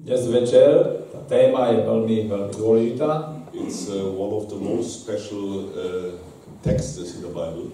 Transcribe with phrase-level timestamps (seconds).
[0.00, 3.36] Dnes večer tá téma je veľmi, veľmi dôležitá.
[3.52, 6.16] It's uh, one of the most special uh,
[6.64, 7.68] texts in the Bible,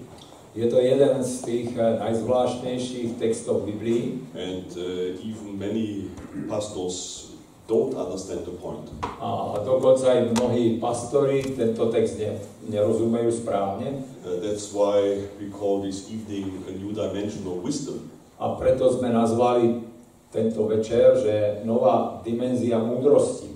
[0.56, 6.08] Je to jeden z tých eh, najzvláštnejších textov Biblii and uh, even many
[6.48, 7.28] pastors
[7.68, 8.88] don't understand the point.
[9.20, 15.78] a dokonca aj mnohí pastori tento text ne, nerozumejú správne Uh, that's why we call
[15.78, 18.10] this evening a new dimension of wisdom.
[18.42, 19.86] a preto sme nazvali
[20.30, 23.52] tento večer, že nová dimenzia múdrosti.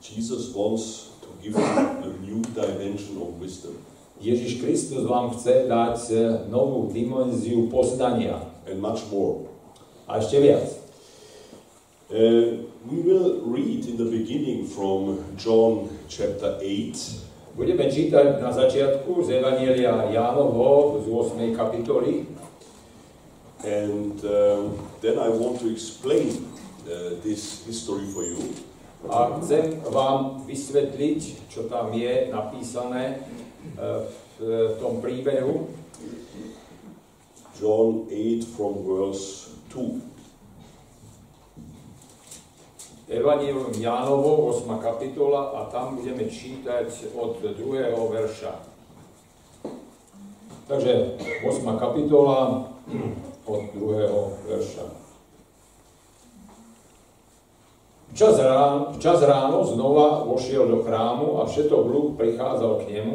[0.00, 1.66] Jesus wants to give you
[2.02, 3.74] a new dimension of wisdom.
[4.16, 9.44] Ježiš Kristus vám chce dať eh, novú dimenziu poznania and much more.
[10.06, 10.66] a ešte viac.
[12.06, 17.26] Uh, we will read in the beginning from John chapter 8,
[17.56, 21.56] Budeme čítať na začiatku z Evanielia Jánovho z 8.
[21.56, 22.28] kapitoly
[23.64, 26.52] and um, then I want to explain
[26.84, 28.54] uh, this history for you.
[29.08, 33.22] a chcem vám vysvetliť, čo tam je napísané
[33.76, 34.02] eh,
[34.36, 35.70] v tom príbehu.
[37.56, 40.04] John 8 from verse 2.
[43.06, 44.66] Evangelium Jánovo, 8.
[44.82, 47.96] kapitola a tam budeme čítať od 2.
[48.12, 48.52] verša.
[50.66, 50.92] Takže
[51.46, 51.78] 8.
[51.78, 52.68] kapitola
[53.46, 54.50] od 2.
[54.50, 54.84] verša.
[58.16, 63.14] Včas ráno, včas ráno znova vošiel do chrámu a všetok ľud prichádzal k nemu.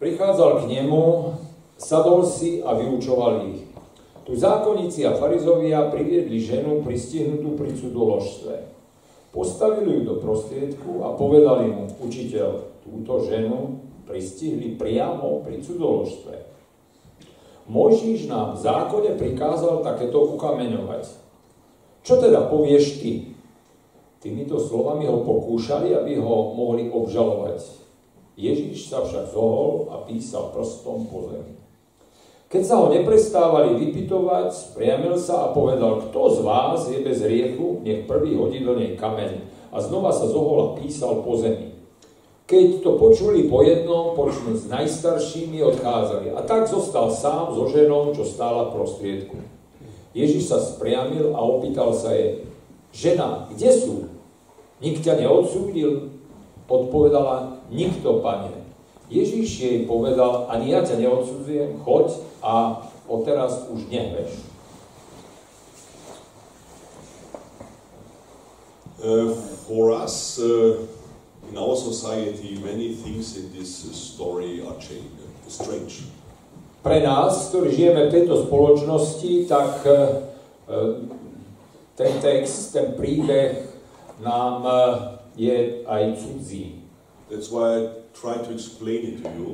[0.00, 1.02] Prichádzal k nemu,
[1.76, 3.68] sadol si a vyučoval ich.
[4.24, 8.79] Tu zákonníci a farizovia priviedli ženu pristihnutú pri cudoložstve.
[9.30, 16.34] Postavili ju do prostriedku a povedali mu, učiteľ, túto ženu pristihli priamo pri cudoložstve.
[17.70, 21.06] Mojžiš nám v zákone prikázal takéto ukameňovať.
[22.02, 23.30] Čo teda povieš ty?
[24.18, 27.62] Týmito slovami ho pokúšali, aby ho mohli obžalovať.
[28.34, 31.59] Ježíš sa však zohol a písal prstom po zemi.
[32.50, 37.78] Keď sa ho neprestávali vypitovať, spriamil sa a povedal, kto z vás je bez riechu,
[37.86, 39.46] nech prvý hodí do nej kameň.
[39.70, 41.70] A znova sa zohol a písal po zemi.
[42.50, 46.34] Keď to počuli po jednom, počnú s najstaršími odchádzali.
[46.34, 49.38] A tak zostal sám so ženou, čo stála v prostriedku.
[50.10, 52.42] Ježiš sa spriamil a opýtal sa jej,
[52.90, 53.94] žena, kde sú?
[54.82, 56.18] Nik ťa neodsúdil?
[56.66, 58.59] Odpovedala, nikto, pane.
[59.10, 64.30] Ježiš jej povedal, ani ja ťa neodsudzujem, choď a odteraz už nehveš.
[69.00, 69.32] Uh,
[69.66, 70.76] for us, uh,
[71.50, 75.10] in our society, many things in this story are change,
[75.48, 76.06] strange.
[76.80, 79.92] Pre nás, ktorí žijeme v tejto spoločnosti, tak e,
[80.64, 80.78] e,
[81.92, 83.68] ten text, ten príbeh
[84.24, 84.72] nám e,
[85.36, 86.80] je aj cudzí.
[87.28, 89.48] That's why try to explain it to you.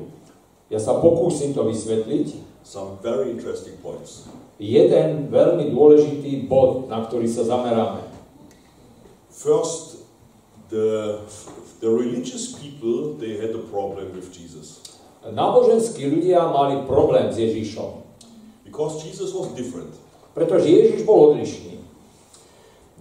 [0.67, 2.43] Ja sa pokúsim to vysvetliť.
[2.67, 4.27] Some very interesting points.
[4.59, 8.03] Jeden veľmi dôležitý bod, na ktorý sa zameráme.
[9.31, 10.03] First,
[10.73, 11.21] the,
[11.79, 14.83] the religious people, they had a problem with Jesus.
[15.27, 18.03] Náboženskí ľudia mali problém s Ježišom,
[18.67, 19.95] Because Jesus was different.
[20.35, 21.79] pretože Ježiš bol odlišný.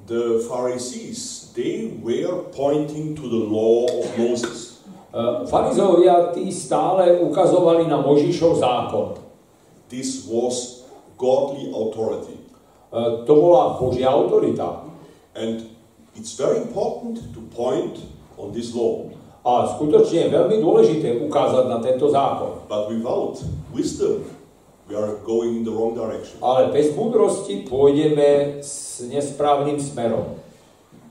[0.05, 4.75] The Pharisees, they were pointing to the law of Moses.
[5.15, 9.15] E, Farizovia tí stále ukazovali na Mojžišov zákon.
[9.87, 10.83] This was
[11.15, 12.35] godly authority.
[12.35, 14.83] E, To bola Božia autorita.
[15.31, 15.71] And
[16.19, 17.95] it's very important to point
[18.35, 19.07] on this law.
[19.45, 22.67] A skutočne je veľmi dôležité ukázať na tento zákon.
[22.67, 23.39] But without
[23.71, 24.27] wisdom,
[24.89, 26.43] we are going in the wrong direction.
[26.43, 30.43] Ale bez múdrosti pôjdeme s nesprávnym smerom.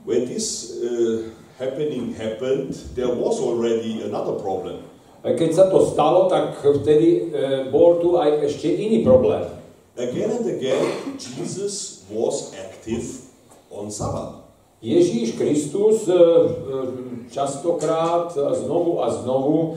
[0.05, 4.83] When this uh, happening happened, there was already another problem.
[5.25, 9.41] Keď sa to stalo, tak vtedy e, bol tu aj ešte iný problém.
[9.97, 10.85] Again and again,
[11.17, 13.25] Jesus was active
[13.73, 14.45] on Sabbath.
[14.85, 16.19] Ježíš Kristus e, e,
[17.33, 19.69] častokrát znovu a znovu e,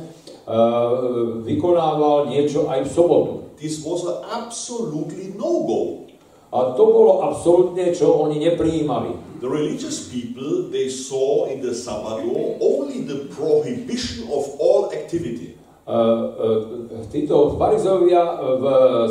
[1.48, 3.32] vykonával niečo aj v sobotu.
[3.56, 6.12] This was absolutely no-go.
[6.52, 9.27] A to bolo absolútne, čo oni neprijímali.
[9.38, 15.54] The religious people, they saw in the Sabbath law only the prohibition of all activity.
[15.86, 18.64] E, e, Títo farizovia v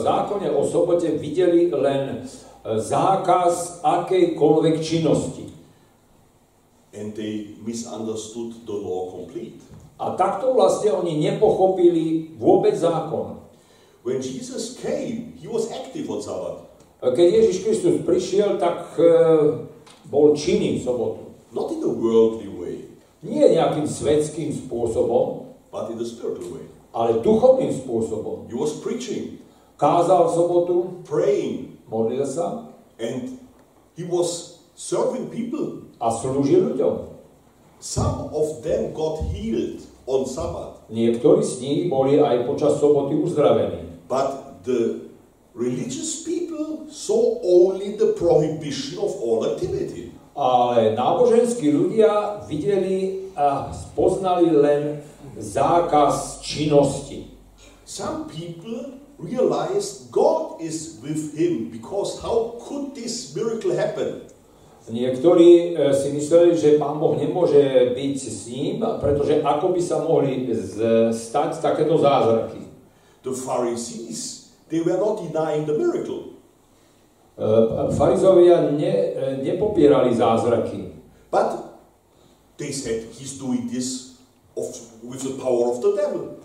[0.03, 5.47] zákone o sobote videli len e, zákaz akejkoľvek činnosti.
[6.91, 9.63] And they misunderstood the law complete.
[9.95, 13.39] A takto vlastne oni nepochopili vôbec zákon.
[14.03, 16.68] When Jesus came, he was active on Sabbath.
[17.00, 19.07] Keď Ježiš Kristus prišiel, tak e,
[20.07, 21.21] bol činný v sobotu.
[21.51, 22.77] Not in a worldly way,
[23.24, 26.65] Nie nejakým svetským spôsobom, but in a spiritual way.
[26.94, 28.45] ale duchovným spôsobom.
[28.48, 29.39] He was preaching,
[29.77, 30.75] Kázal v sobotu,
[31.06, 33.38] praying, modlil sa and
[33.94, 35.86] he was serving people.
[35.98, 37.13] a slúžil ľuďom.
[37.77, 43.86] Some of them got healed on Sabbath, Niektorí z nich boli aj počas soboty uzdravení.
[44.09, 45.06] but the
[45.57, 50.13] religious people saw only the prohibition of all activity.
[50.38, 55.01] Ale náboženskí ľudia videli a spoznali len
[55.33, 57.33] zákaz činnosti.
[57.89, 64.30] Some people realized God is with him because how could this miracle happen?
[64.88, 70.00] Niektorí e, si mysleli, že Pán Boh nemôže byť s ním, pretože ako by sa
[70.00, 70.48] mohli
[71.12, 72.63] stať takéto zázraky.
[73.19, 74.36] The Pharisees,
[74.69, 76.37] they were not denying the miracle,
[77.37, 80.89] E, Farizovia ne, e, nepopierali zázraky,
[81.29, 81.77] but
[82.57, 84.17] they said he's doing this
[84.57, 84.65] of,
[85.03, 86.37] with the power of the devil.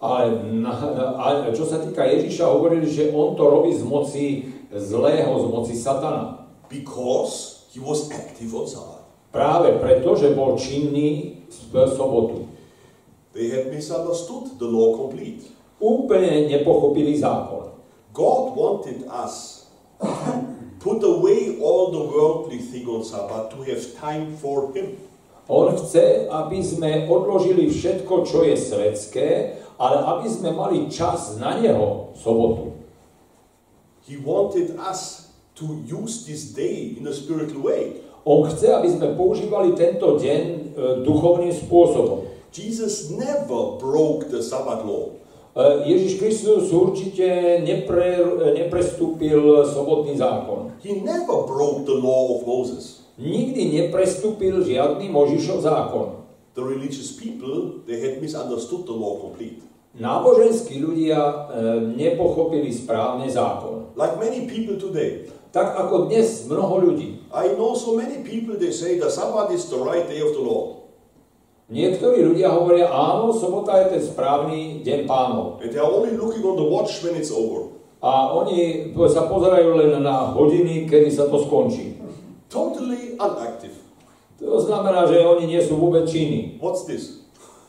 [0.00, 0.72] ale na,
[1.20, 5.76] a čo sa týka Ježiša, hovorili, že on to robí z moci zlého, z moci
[5.76, 6.48] satana.
[6.72, 9.04] Because he was active on Sabbath.
[9.28, 12.48] Práve preto, že bol činný v sobotu.
[13.36, 15.44] They had misunderstood the law complete.
[15.80, 17.72] Úplne nepochopili zákon.
[18.12, 19.66] God wanted us
[20.80, 24.96] put away all the worldly thing on Sabbath to have time for him.
[25.50, 29.28] On chce, aby sme odložili všetko, čo je svetské,
[29.82, 32.70] ale aby sme mali čas na Neho sobotu.
[34.06, 37.98] He wanted us to use this day in a spiritual way.
[38.22, 40.56] On chce, aby sme používali tento deň e,
[41.02, 42.30] duchovným spôsobom.
[42.54, 45.18] Jesus never broke the Sabbath law.
[45.50, 48.22] E, Ježiš Kristus určite nepre,
[48.54, 50.78] neprestúpil sobotný zákon.
[50.78, 53.02] He never broke the law of Moses.
[53.18, 56.22] Nikdy neprestúpil žiadny Možišov zákon.
[56.54, 59.62] The religious people, they had misunderstood the law complete.
[59.98, 61.34] Náboženskí ľudia e,
[61.98, 63.90] nepochopili správne zákon.
[63.98, 65.26] Like many people today.
[65.50, 67.26] Tak ako dnes mnoho ľudí.
[67.34, 70.42] I know so many people, they say the Sabbath is the right day of the
[70.42, 70.79] Lord.
[71.70, 75.62] Niektorí ľudia hovoria, áno, sobota je ten správny deň pánov.
[75.62, 77.70] And they are only looking on the watch when it's over.
[78.02, 81.94] A oni sa pozerajú len na hodiny, kedy sa to skončí.
[82.50, 83.78] Totally inactive.
[84.42, 86.58] To znamená, že oni nie sú vôbec činní.
[86.58, 87.22] What's this?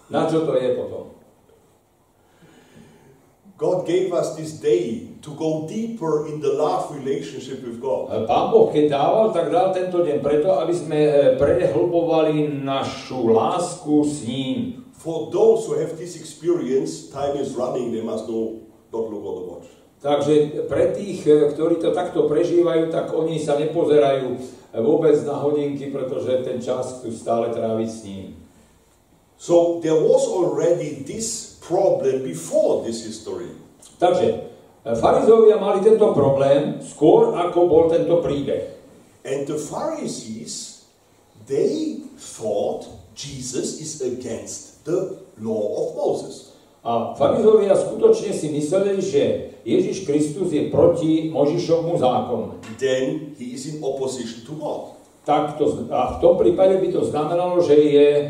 [0.09, 1.20] Na čo to je potom?
[3.61, 8.09] God gave us this day to go deeper in the love relationship with God.
[8.25, 14.01] Pán Boh, keď dával, tak dal tento deň preto, aby sme e, prehlbovali našu lásku
[14.01, 14.81] s ním.
[14.97, 19.35] For those who have this experience, time is running, they must know, not look on
[19.37, 19.69] the watch.
[20.01, 24.37] Takže pre tých, e, ktorí to takto prežívajú, tak oni sa nepozerajú e,
[24.81, 28.41] vôbec na hodinky, pretože ten čas tu stále tráviť s ním.
[29.37, 33.53] So there was already this problem before this history.
[34.01, 34.27] Takže
[34.81, 38.81] e, farizovia mali tento problém skôr, ako bol tento príbeh.
[39.21, 40.83] And the Pharisees,
[41.45, 46.57] they thought Jesus is against the law of Moses.
[46.81, 52.57] A farizovia skutočne si mysleli, že Ježiš Kristus je proti Možišovmu zákonu.
[52.81, 54.97] Then he is in opposition to God.
[55.21, 58.25] Tak to, a v tom prípade by to znamenalo, že je e,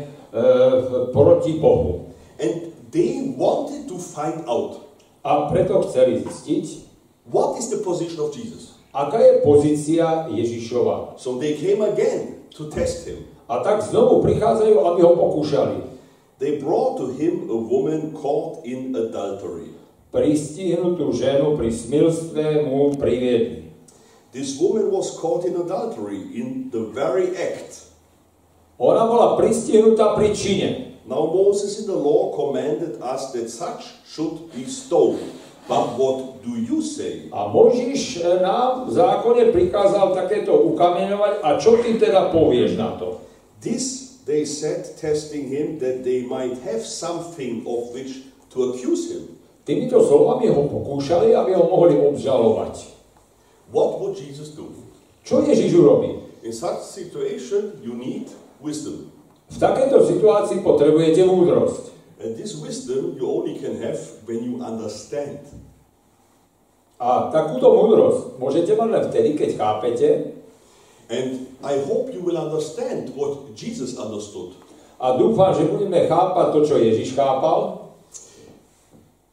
[1.16, 2.12] proti Bohu.
[2.36, 6.66] And they wanted to find out A preto chceli zistiť,
[7.30, 8.74] what is the position of Jesus.
[8.90, 11.16] aká je pozícia Ježišova.
[11.16, 13.24] So they came again to test him.
[13.48, 15.78] A tak znovu prichádzajú, aby ho pokúšali.
[16.42, 19.72] They brought to him a woman caught in adultery.
[20.10, 23.70] Pristihnutú ženu pri smilstve mu priviedli.
[24.34, 27.94] This woman was caught in adultery in the very act.
[28.82, 30.91] Ona bola pristihnutá pri čine.
[31.06, 35.22] Now Moses in the law commanded us that such should be stoned.
[35.68, 37.30] But what do you say?
[37.30, 41.38] A Možiš e, nám v zákone prikázal takéto ukameňovať.
[41.42, 43.22] A čo ty teda povieš na to?
[43.62, 49.38] This they said, testing him that they might have something of which to accuse him.
[49.62, 52.90] Týmito slovami ho pokúšali, aby ho mohli obžalovať.
[53.70, 54.66] What would Jesus do?
[55.22, 56.18] Čo Ježiš urobí?
[56.42, 58.26] In such situation, you need
[58.58, 59.11] wisdom.
[59.52, 61.92] V takejto situácii potrebujete múdrosť.
[62.22, 65.42] And this wisdom you only can have when you understand.
[67.02, 70.08] A takúto múdrosť môžete mať len vtedy, keď chápete.
[71.10, 74.54] And I hope you will understand what Jesus understood.
[75.02, 77.90] A dúfam, že budeme chápať to, čo Ježiš chápal.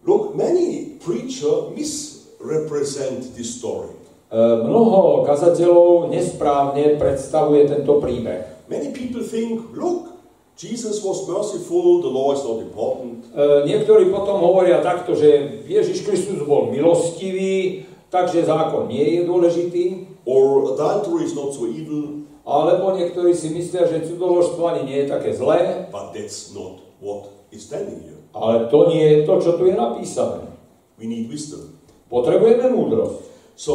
[0.01, 3.93] Look, many preacher misrepresent this story.
[4.33, 8.58] E, Mnoho kazateľov nesprávne predstavuje tento príbeh.
[8.69, 10.21] Many people think, look,
[10.53, 13.25] Jesus was merciful, the law is not important.
[13.33, 19.85] E, Niektorí potom hovoria takto, že Ježiš Kristus bol milostivý, takže zákon nie je dôležitý.
[20.29, 25.07] Or adultery is not so evil, Alebo niektorí si myslia, že cudoložstvo ani nie je
[25.09, 28.17] také zlé, but that's not what is standing here.
[28.33, 30.49] ale to nie je to, čo tu je napísané.
[30.97, 31.77] We need wisdom.
[32.09, 33.21] Potrebujeme múdrosť.
[33.53, 33.73] So,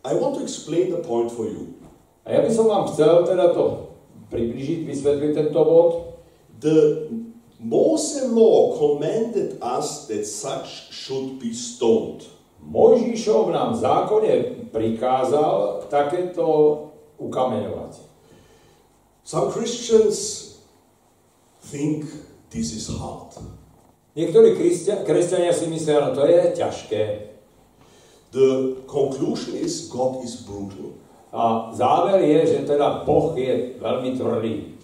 [0.00, 1.76] I want to explain the point for you.
[2.24, 3.89] A ja by som vám chcel teda to
[4.30, 5.90] približiť, vysvetliť tento bod.
[6.62, 7.10] The
[7.60, 12.24] Mose law commanded us that such should be stoned.
[12.60, 14.32] Mojžišov nám v zákone
[14.72, 16.46] prikázal takéto
[17.20, 18.00] ukameňovať.
[19.24, 20.56] Some Christians
[21.60, 22.08] think
[22.48, 23.36] this is hard.
[24.16, 27.02] Niektorí kresťania, kresťania si myslia, no to je ťažké.
[28.30, 30.99] The conclusion is God is brutal.
[31.30, 34.74] A záver je, že teda Boh je veľmi tvrdý.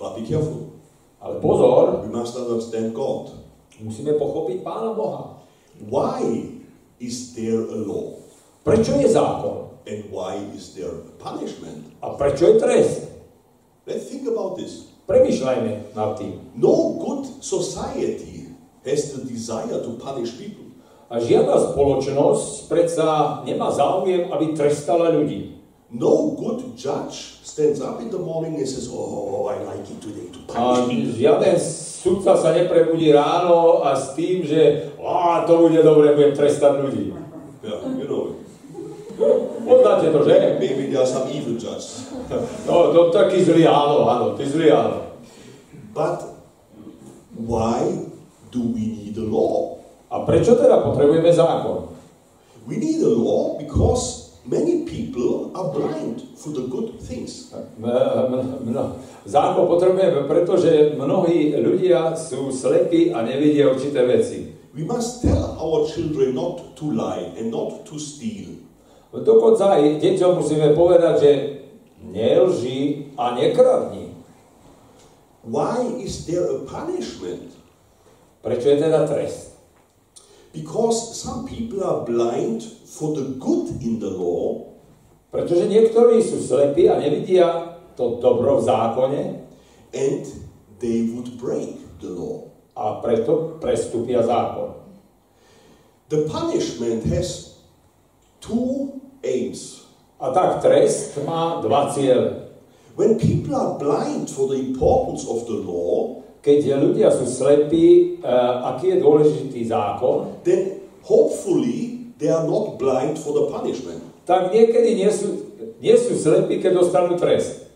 [0.00, 0.72] But be careful.
[1.20, 3.36] Ale pozor, We must understand God.
[3.78, 5.44] musíme pochopiť Pána Boha.
[5.78, 6.50] Why
[6.98, 8.16] is there a law?
[8.64, 9.70] Prečo je zákon?
[9.88, 11.94] And why is there punishment?
[12.02, 13.08] A prečo je trest?
[13.86, 14.88] Let's think about this.
[15.08, 16.36] Premýšľajme nad tým.
[16.56, 18.52] No good society
[18.84, 20.68] has the desire to punish people.
[21.08, 25.57] A žiadna spoločnosť predsa nemá záujem, aby trestala ľudí.
[25.88, 30.28] No good judge stands up in the morning and says, Oh, I like it today
[30.28, 31.56] to A punish žiaden
[31.98, 37.16] sudca sa neprebudí ráno a s tým, že á, to bude dobre, budem trestať ľudí.
[37.64, 38.36] Yeah, you know.
[39.64, 40.60] Poznáte to, že?
[40.60, 42.12] Maybe there are some evil judges.
[42.68, 45.16] No, to taký zlý áno, áno, ty zlý áno.
[45.96, 46.20] But
[47.32, 48.04] why
[48.52, 49.80] do we need a law?
[50.12, 51.96] A prečo teda potrebujeme zákon?
[52.68, 54.17] We need a law because
[54.48, 57.52] many people are blind for the good things.
[59.28, 64.56] Zákon potrebujeme, pretože mnohí ľudia sú slepí a nevidia určité veci.
[64.72, 68.56] We must tell our children not to lie and not to steal.
[69.12, 71.32] Dokonca aj deťom musíme povedať, že
[72.04, 74.16] nelži a nekradni.
[75.44, 77.52] Why is there a punishment?
[78.44, 79.58] Prečo je teda trest?
[80.52, 84.66] Because some people are blind for the good in the law
[85.30, 89.22] Pretože niektorí sú slepí a nevidia to dobro v zákone
[89.94, 90.22] and
[90.82, 92.48] they would break the law.
[92.78, 94.78] a preto prestúpia zákon.
[96.08, 97.58] The punishment has
[98.38, 99.84] two aims.
[100.22, 102.54] A tak trest má dva ciele.
[102.94, 108.72] When people are blind for the importance of the law, Keď ľudia sú slepí, uh,
[108.72, 114.02] aký je dôležitý zákon, then hopefully they are not blind for the punishment.
[114.28, 115.48] tak niekedy nie sú,
[115.80, 117.70] nie sú slepí, keď dostanú trest.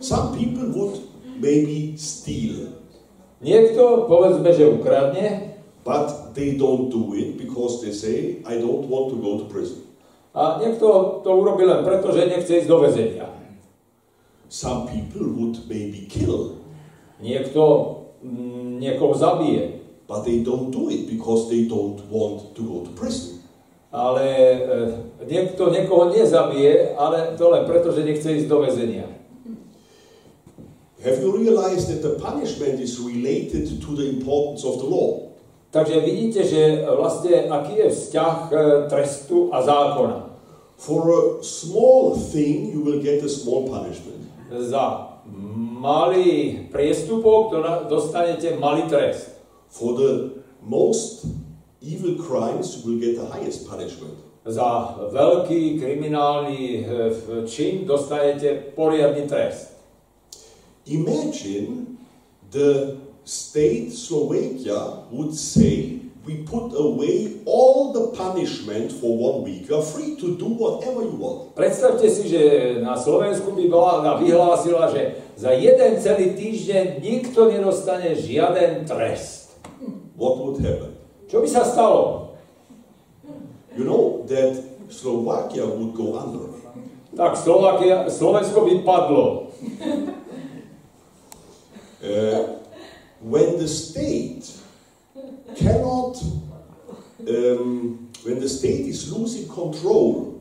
[0.00, 0.96] Some people would
[1.38, 2.72] maybe steal,
[3.42, 9.10] Niekto, povedzme, že ukradne but they don't do it because they say, I don't want
[9.10, 9.82] to go to prison.
[10.32, 13.26] a niekto to urobí len preto, že nechce ísť do väzenia.
[14.48, 16.56] Some people would maybe kill,
[17.20, 17.60] Niekto
[18.22, 22.90] mm, niekoho zabije, but they don't do it because they don't want to go to
[22.94, 23.41] prison.
[23.92, 24.56] Ale e,
[25.28, 29.06] niekto niekoho nezabije, ale to len preto, že nechce ísť do väzenia.
[31.04, 35.28] Have you realized that the punishment is related to the importance of the law?
[35.72, 38.54] Takže vidíte, že vlastne aký je vzťah e,
[38.88, 40.18] trestu a zákona.
[40.76, 44.24] For a small thing, you will get a small punishment.
[44.50, 45.12] Za
[45.82, 47.54] malý priestupok
[47.88, 49.32] dostanete malý trest.
[49.72, 50.12] For the
[50.62, 51.24] most
[51.82, 54.14] evil crimes, will get the highest punishment.
[54.42, 59.70] Za veľký kriminálny e, v- čin dostanete poriadny trest.
[60.86, 61.98] Imagine
[62.50, 69.70] the state Slovakia would say, we put away all the punishment for one week.
[69.70, 71.54] You are free to do whatever you want.
[71.54, 72.42] Predstavte si, že
[72.82, 79.54] na Slovensku by vláda vyhlásila, že za jeden celý týždeň nikto nedostane žiaden trest.
[80.18, 81.01] What would happen?
[81.32, 82.36] Čo by sa stalo?
[83.72, 84.52] You know that
[84.92, 86.52] Slovakia would go under.
[87.16, 89.48] Tak Slovakia, Slovensko by padlo.
[92.04, 92.60] Uh,
[93.32, 94.44] when the state
[95.56, 96.20] cannot,
[97.24, 100.32] um, when the state is losing control,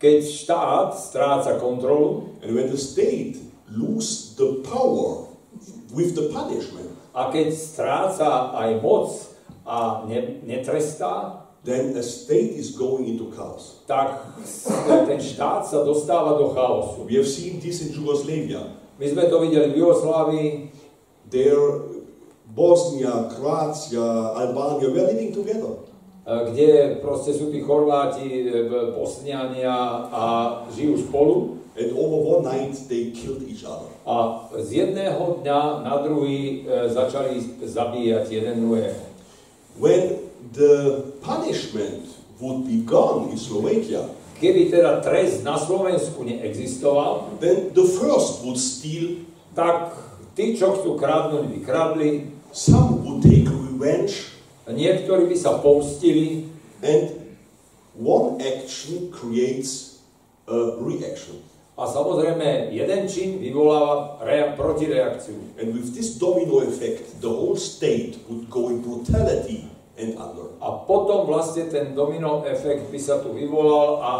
[0.00, 3.36] Keď štát stráca kontrolu and when the state
[3.68, 5.28] lose the power
[5.92, 9.29] with the punishment, a keď stráca aj moc
[9.66, 13.84] a ne, netrestá, then a state is going into chaos.
[13.84, 14.24] tak
[15.06, 17.04] ten štát sa dostáva do chaosu.
[17.04, 18.80] We have seen this in Yugoslavia.
[18.96, 20.48] My sme to videli v Jugoslávii,
[21.30, 21.86] There,
[22.50, 25.90] Bosnia, Croatia, Albania were living together.
[26.26, 26.68] e, kde
[27.00, 29.72] proste sú tí Chorváti, e, Bosniania
[30.10, 30.24] a
[30.70, 31.36] žijú spolu.
[31.78, 33.88] And over one night they killed each other.
[34.04, 39.09] A z jedného dňa na druhý e, začali zabíjať jeden druhého.
[39.80, 42.04] When the punishment
[42.36, 48.56] would be gone in Slovakia, Keby teda trest na Slovensku neexistoval, then the first would
[48.56, 49.92] steal, tak
[50.32, 54.32] tí, čo chcú kradnúť, by kradli, some would take revenge,
[54.64, 56.48] niektorí by sa pomstili
[56.80, 57.20] and
[58.00, 60.00] one action creates
[60.48, 61.44] a reaction.
[61.80, 65.56] a samozrejme jeden čin vyvoláva rea- protireakciu.
[65.56, 69.69] And with this domino effect, the whole state would go in brutality
[70.00, 70.56] and under.
[70.64, 74.14] A potom vlastne ten domino efekt by sa tu vyvolal a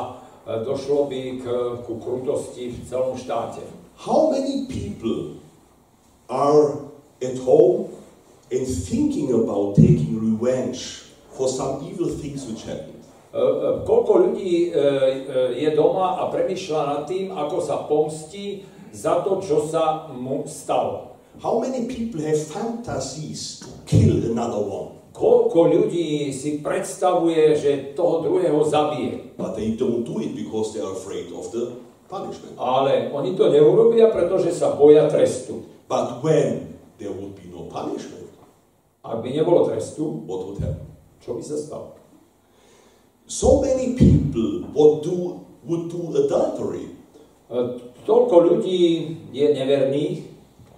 [0.44, 1.44] e, došlo by k,
[1.88, 3.64] ku krutosti v celom štáte.
[4.04, 5.40] How many people
[6.28, 6.84] are
[7.25, 7.92] at home
[8.52, 13.00] and thinking about taking revenge for some evil things which happened?
[13.32, 13.44] E, e,
[13.88, 14.76] Koľko ľudí
[15.56, 21.16] je doma a premyšľa nad tým, ako sa pomstí za to, čo sa mu stalo.
[21.40, 28.24] How many people have fantasies to kill another one, Koľko ľudí si predstavuje, že toho
[28.24, 29.36] druhého zabije.
[29.36, 31.76] but they don't do it because they are afraid of the
[32.08, 32.56] punishment?
[32.56, 35.68] Ale oni to neurobia, pretože sa boja trestu.
[35.84, 38.32] But when there would be no punishment,
[39.00, 40.88] Ak by nebolo trestu, what would happen?
[41.20, 41.96] čo by sa stalo?
[43.24, 46.96] So many people would do, would do adultery,
[47.50, 47.56] E,
[48.00, 48.80] Toľko ľudí
[49.34, 50.22] je neverných,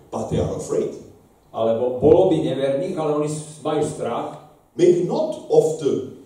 [0.08, 0.90] but they are afraid.
[1.52, 4.40] Alebo bolo by neverných, ale oni majú strach.
[4.72, 6.16] Maybe not of the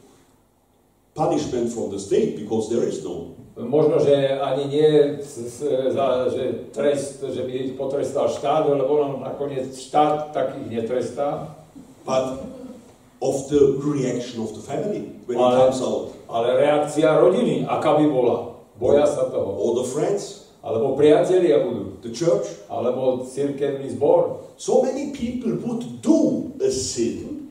[1.13, 3.35] punishment from the state, because there is no.
[3.57, 5.17] Možno, že ani nie
[5.89, 11.57] za, že trest, že by potrestal štát, lebo on nakoniec štát takých netrestá,
[12.05, 12.45] but
[13.19, 17.97] of the reaction of the family when it Ale- comes out, ale reakcia rodiny, aká
[17.97, 18.61] by bola?
[18.77, 19.57] Boja sa toho.
[19.57, 22.67] or the friends, Alebo priatelia budú, the church.
[22.67, 24.51] alebo cirkevný zbor.
[24.59, 27.47] So many people would do a sin,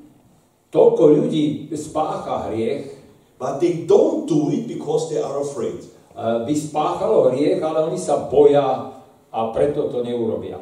[0.76, 3.00] Toľko ľudí spácha hriech,
[3.40, 5.80] but they don't do it because they are afraid.
[6.16, 8.92] by spáchalo hriech, ale oni sa boja
[9.32, 10.60] a preto to neurobia.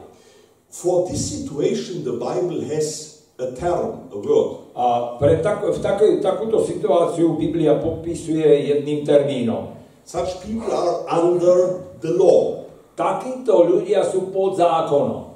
[0.69, 4.73] For this situation, the Bible has a term, a word.
[4.73, 9.77] A pre tak, v takej, takúto situáciu Biblia popisuje jedným termínom.
[10.03, 12.67] Such people are under the law.
[12.93, 15.33] Takíto ľudia sú pod zákonom.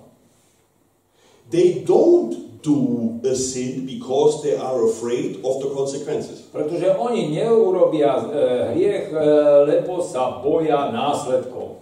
[1.50, 6.44] They don't do a sin because they are afraid of the consequences.
[6.52, 8.44] Pretože oni neurobia e,
[8.76, 9.26] hriech, e,
[9.64, 11.80] lebo sa boja následkov.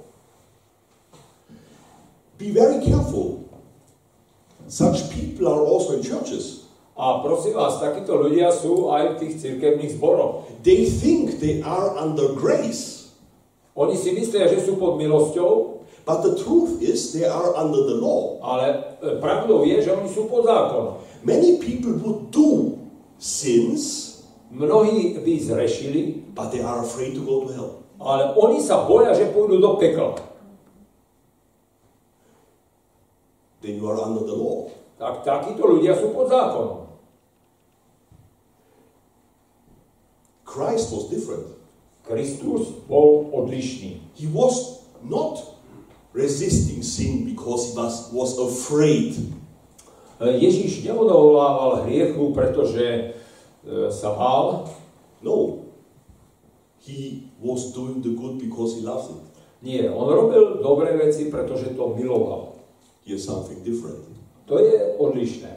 [2.38, 3.50] Be very careful.
[4.68, 6.65] Such people are also in churches.
[6.96, 10.48] A prosím vás, takíto ľudia sú aj v tých cirkevných zboroch.
[10.64, 12.96] They think they are under grace,
[13.76, 18.00] Oni si myslia, že sú pod milosťou, but the truth is they are under the
[18.00, 18.40] law.
[18.40, 21.04] ale e, pravdou je, že oni sú pod zákonom.
[21.28, 22.80] Many people would do
[23.20, 24.16] sins,
[24.48, 27.72] Mnohí by zrešili, but they are afraid to go to hell.
[28.00, 30.16] ale oni sa boja, že pôjdu do pekla.
[33.60, 34.72] Then you are under the law.
[34.96, 36.85] Tak takíto ľudia sú pod zákonom.
[40.56, 41.52] Christ was different.
[42.08, 44.00] Kristus bol odlišný.
[44.16, 45.44] He was not
[46.16, 49.20] resisting sin because he was, was afraid.
[50.16, 54.72] E, Ježiš neodolával hriechu, pretože e, sa bál.
[55.20, 55.68] No.
[56.80, 59.26] He was doing the good because he loves it.
[59.60, 62.64] Nie, on robil dobré veci, pretože to miloval.
[63.04, 64.08] Here's something different.
[64.46, 65.52] To je odlišné.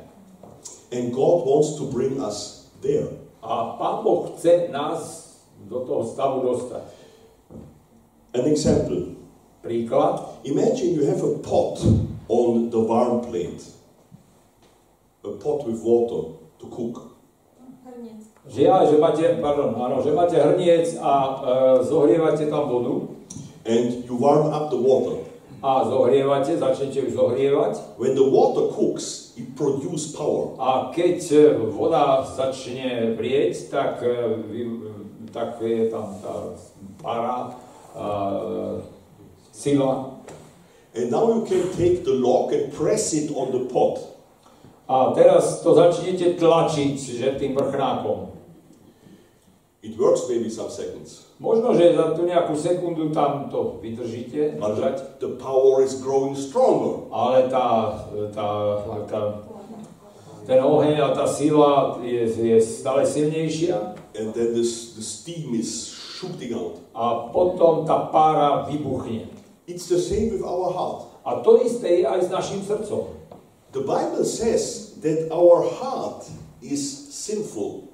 [0.91, 3.28] And God wants to bring us there.
[3.43, 5.29] A Pán Boh chce nás
[5.69, 6.83] do toho stavu dostať.
[8.35, 9.19] An example.
[9.63, 10.23] Príklad.
[10.45, 11.83] Imagine you have a pot
[12.29, 13.63] on the warm plate.
[15.25, 17.19] A pot with water to cook.
[17.85, 18.23] Hrniec.
[18.49, 21.53] Že ja, že máte, pardon, áno, že máte hrniec a e,
[21.85, 23.13] zohrievate tam vodu
[23.69, 25.21] And you warm up the water.
[25.59, 30.59] a zohrievate, začnete ju zohrievať When the water cooks, it produces power.
[30.59, 31.39] a keď e,
[31.71, 34.83] voda začne vrieť, tak, e, vy-
[35.31, 36.35] tak je tam tá
[36.99, 37.55] para,
[37.95, 38.07] a,
[39.55, 40.19] sila
[40.99, 44.03] And now you can take the log and press it on the pot.
[44.89, 48.38] a teraz to začnete tlačiť, že tým vrchnákom.
[49.89, 54.77] It works maybe some seconds, Možno, že za tú nejakú sekundu tam to vydržíte, but
[54.77, 57.09] držať, the power is growing stronger.
[57.09, 57.95] ale tá,
[58.35, 58.49] tá,
[59.09, 59.21] tá,
[60.45, 65.89] ten oheň a tá sila je, je stále silnejšia And then this, the steam is
[66.19, 66.83] shooting out.
[66.91, 69.31] a potom tá pára vybuchne.
[69.71, 71.07] It's the same with our heart.
[71.23, 73.15] A to isté je aj s našim srdcom.
[73.71, 76.27] The Bible says that our heart
[76.59, 76.83] is
[77.15, 77.88] sinful.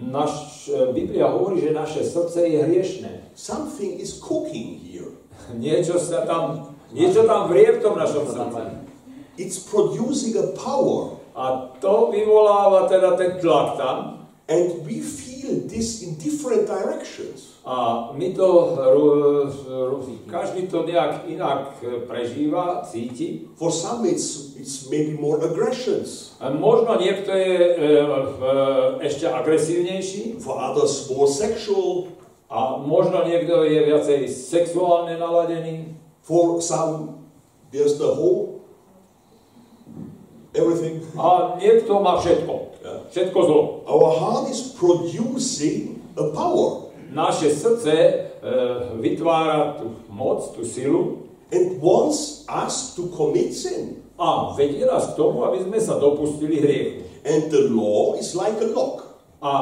[0.00, 3.36] Naš, e, Biblia hovorí, že naše srdce je hriešné.
[3.36, 5.12] Something is cooking here.
[5.60, 8.60] Niečo sa tam, niečo tam vrie v tom našom srdci.
[9.36, 11.20] It's producing a power.
[11.36, 14.19] A to vyvoláva teda ten tlak tam.
[14.50, 17.62] And we feel this in different directions.
[17.62, 18.74] A my to,
[20.26, 23.46] každý to nejak inak e, prežíva, cíti.
[23.54, 26.34] For some, it's, it's maybe more aggressions.
[26.42, 28.18] A možno niekto je e, e,
[29.06, 32.10] ešte agresívnejší For others, more sexual.
[32.50, 35.94] a možno niekto je viacej sexuálne naladený.
[36.26, 37.22] For some,
[37.70, 38.66] there's the whole,
[40.50, 41.06] everything.
[41.14, 42.69] A niekto má všetko.
[43.10, 43.60] Všetko zlo.
[43.90, 46.94] Our heart is producing a power.
[47.10, 48.14] Naše srdce e,
[49.02, 54.00] vytvára tú moc, tú silu and wants us to commit sin.
[54.20, 57.08] a vedie nás k tomu, aby sme sa dopustili hriechu.
[57.24, 59.16] And the law is like a lock.
[59.40, 59.52] A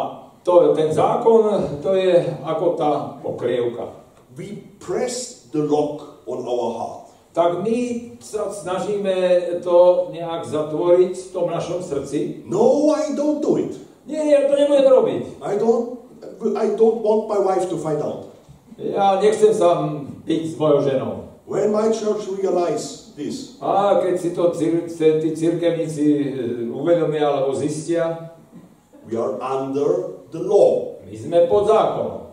[0.42, 3.94] to, ten zákon, to je ako tá pokrievka.
[4.34, 7.08] We press the lock on our heart.
[7.33, 7.79] Tak my
[8.19, 9.14] sa snažíme
[9.61, 12.43] to nejak zatvoriť v tom našom srdci.
[12.49, 13.77] No, I don't do it.
[14.09, 15.23] Nie, ja to nebudem robiť.
[15.45, 16.01] I don't.
[16.59, 18.33] I don't want my wife to find out.
[18.79, 19.87] Ja nechcem sa
[20.25, 21.12] byť s mojou ženou.
[21.49, 24.85] When my church realize this, A keď si to cir-
[25.19, 26.23] tí cirkevníci e,
[26.69, 28.37] uvedomia alebo zistia,
[29.09, 31.01] we are under the law.
[31.09, 32.28] my sme pod zákonom.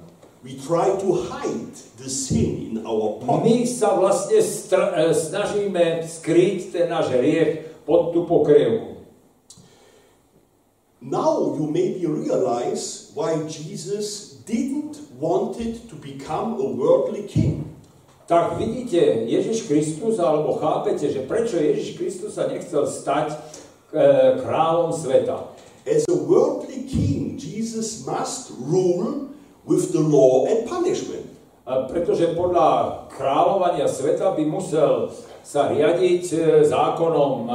[0.45, 3.41] We try to hide the sin in our pot.
[3.41, 9.01] My sa vlastne e, snažíme skryť ten náš hriech pod tú pokrievku.
[11.01, 17.65] Now you maybe realize why Jesus didn't want it to become a worldly king.
[18.29, 23.37] Tak vidíte, Ježiš Kristus, alebo chápete, že prečo Ježiš Kristus sa nechcel stať e,
[24.45, 25.57] kráľom sveta.
[25.89, 29.33] As a worldly king, Jesus must rule
[29.65, 31.25] with the law and punishment.
[31.65, 35.09] A pretože podľa kráľovania sveta by musel
[35.41, 37.53] sa riadiť e, zákonom, e,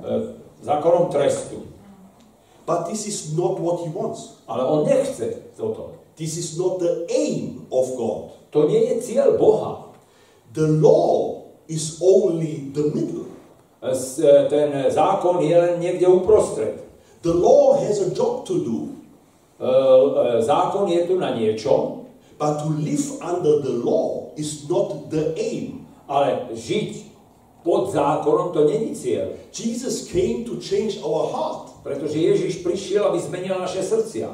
[0.00, 0.12] e,
[0.64, 1.68] zákonom trestu.
[2.64, 4.40] But this is not what he wants.
[4.48, 6.00] Ale on nechce toto.
[6.16, 8.32] This is not the aim of God.
[8.56, 9.92] To nie je cieľ Boha.
[10.56, 13.28] The law is only the middle.
[14.48, 16.80] Ten zákon je len niekde uprostred.
[17.20, 18.95] The law has a job to do,
[20.40, 22.04] Zákon je tu na niečom,
[22.36, 25.88] but to live under the law is not the aim.
[26.06, 27.02] ale žiť
[27.66, 29.34] pod zákonom to není cieľ.
[29.50, 34.30] Jesus came to change our heart, Pretože Ježiš prišiel, aby zmenil naše srdcia.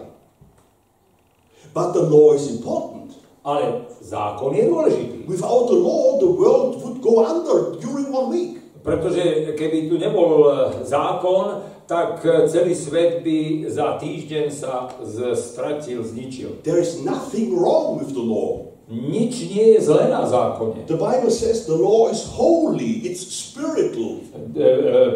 [1.73, 3.17] but the law is important.
[3.45, 5.19] Ale zákon je dôležitý.
[5.27, 8.53] Without the law, the world would go under during one week.
[8.83, 14.89] Pretože keby tu nebol e, zákon, tak e, celý svet by za týždeň sa
[15.35, 16.63] stratil, zničil.
[16.63, 18.73] There is nothing wrong with the law.
[18.93, 20.85] Nič nie je zlé na zákone.
[20.85, 24.21] The Bible says the law is holy, it's spiritual.
[24.53, 24.69] E, e,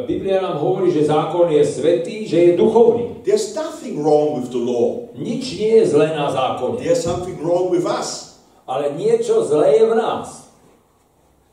[0.09, 3.21] Biblia nám hovorí, že zákon je svetý, že je duchovný.
[3.27, 5.13] There's nothing wrong with the law.
[5.13, 6.81] Nič nie je zlé na zákone.
[6.81, 8.41] There's something wrong with us.
[8.67, 10.51] Ale niečo zlé je v nás.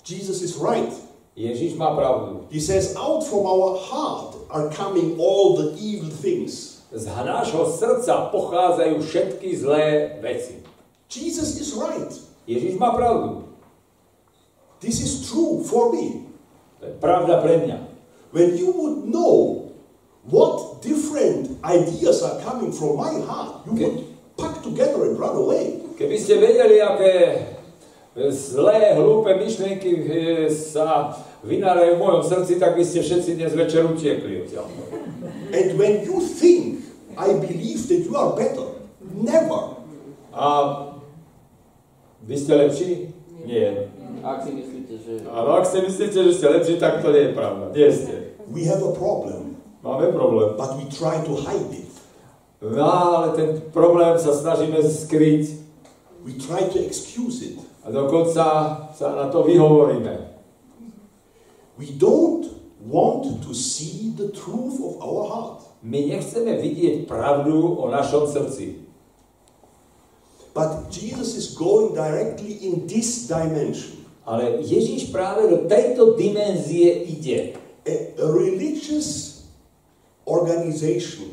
[0.08, 0.94] Jesus is right.
[1.36, 2.46] Ježiš má pravdu.
[2.54, 6.86] He says, out from our heart are coming all the evil things.
[6.94, 10.62] Z nášho srdca pochádzajú všetky zlé veci.
[11.10, 12.14] Jesus is right.
[12.46, 13.50] Ježiš má pravdu.
[14.78, 16.30] This is true for me.
[16.80, 17.80] To je pravda pre mňa.
[18.30, 19.70] When you would know
[20.30, 23.90] what different ideas are coming from my heart, you Okay.
[23.90, 24.06] would
[24.38, 25.82] pack together and run away.
[25.98, 27.14] Keby ste vedeli, aké
[28.16, 33.84] zlé, hlúpe myšlienky e, sa vynárajú v mojom srdci, tak by ste všetci dnes večer
[33.90, 34.70] utiekli odtiaľ.
[35.54, 36.86] And when you think,
[37.18, 39.82] I believe that you are better, never.
[40.34, 40.46] A
[42.26, 42.92] vy ste lepší?
[43.46, 43.90] Nie.
[44.24, 45.14] Ak si myslíte, že...
[45.28, 47.66] Ale ak si myslíte, že ste lepší, tak to nie je pravda.
[47.76, 48.16] Nie ste.
[48.50, 50.56] We have a problem, Máme problém.
[50.56, 51.92] but we try to hide it.
[52.64, 55.64] No, ale ten problém sa snažíme skryť
[56.24, 57.60] We try to excuse it.
[57.84, 58.46] A dokonca
[58.96, 60.16] sa na to vyhovoríme.
[61.76, 62.48] We don't
[62.80, 65.60] want to see the truth of our heart.
[65.84, 68.88] My nechceme vidieť pravdu o našom srdci.
[71.58, 74.06] going directly in this dimension.
[74.24, 77.60] Ale Ježiš práve do tejto dimenzie ide.
[77.84, 79.44] A, a religious
[80.24, 81.33] organization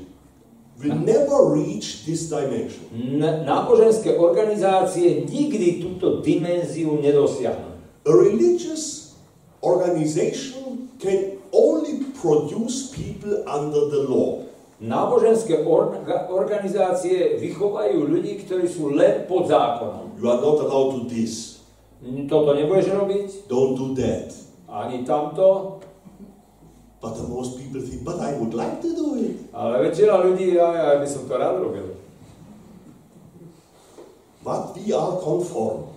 [0.81, 2.89] will never reach this dimension.
[2.91, 7.77] N- náboženské organizácie nikdy túto dimenziu nedosiahnu.
[8.01, 9.13] A religious
[9.61, 14.41] organization can only produce people under the law.
[14.81, 20.17] Náboženské orga- organizácie vychovajú ľudí, ktorí sú len pod zákonom.
[20.17, 21.61] You are not allowed to this.
[22.01, 24.33] Toto nebudeš robiť, Don't do that.
[24.65, 25.80] ani tamto,
[27.01, 29.49] But the most people think, but I would like to do it.
[29.57, 31.97] ale väčšina ľudí, ja, ja by som to rád robil.
[34.45, 35.89] But we are conform.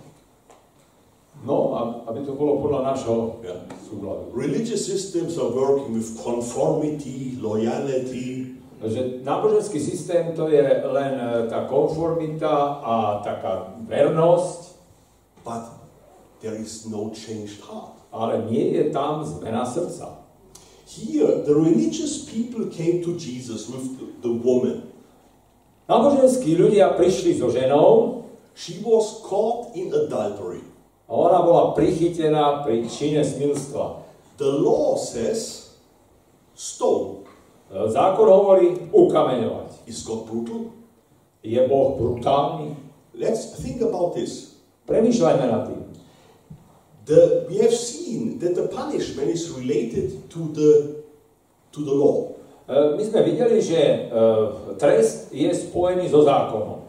[1.43, 1.75] No,
[2.07, 3.67] aby to bolo podľa nášho Yeah.
[3.83, 4.31] súhľadu.
[4.31, 10.59] Religious systems are working with conformity, loyalty, Že náboženský systém to je
[10.91, 14.75] len e, tá konformita a taká vernosť,
[15.47, 15.71] but
[16.43, 17.95] there is no changed heart.
[18.11, 20.22] ale nie je tam zmena srdca.
[20.93, 24.93] Here, the religious people came to Jesus with the, the woman.
[25.89, 30.61] Náboženskí ľudia prišli so ženou She was caught in adultery.
[31.09, 34.01] a ona bola prichytená pri čine smilstva.
[34.37, 35.73] The law says
[36.55, 37.27] stone.
[37.69, 39.85] E, Zákon hovorí ukameňovať.
[39.85, 40.71] Is God brutal?
[41.43, 42.73] Je Boh brutálny?
[43.13, 44.57] Let's think about this.
[44.89, 45.81] Premýšľajme nad tým.
[47.05, 50.71] The, we have seen that the punishment is related to the,
[51.71, 52.31] to the law.
[52.63, 53.99] E, My sme videli, že e,
[54.79, 56.87] trest je spojený so zákonom.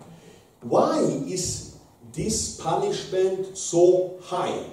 [0.62, 1.74] Why is
[2.14, 4.70] this punishment so high?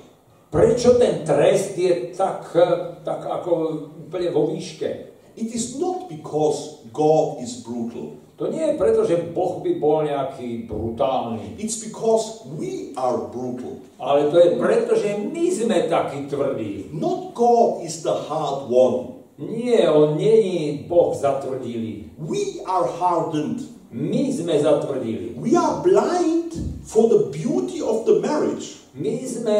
[0.53, 3.51] Prečo ten trest je tak, e, tak ako
[4.05, 5.09] úplne vo výške?
[5.33, 8.20] It is not because God is brutal.
[8.41, 13.85] To nie je preto, že Boh by bol nejaký brutálny, It's because we are brutal.
[14.01, 16.89] ale to je preto, že my sme takí tvrdí.
[16.89, 19.21] Not God is the hard one.
[19.37, 22.17] Nie, on není Boh zatvrdilý.
[22.17, 23.61] We are hardened.
[23.91, 25.35] My sme zatvrdili.
[25.35, 26.55] We are blind
[26.87, 28.79] for the beauty of the marriage.
[28.95, 29.59] My sme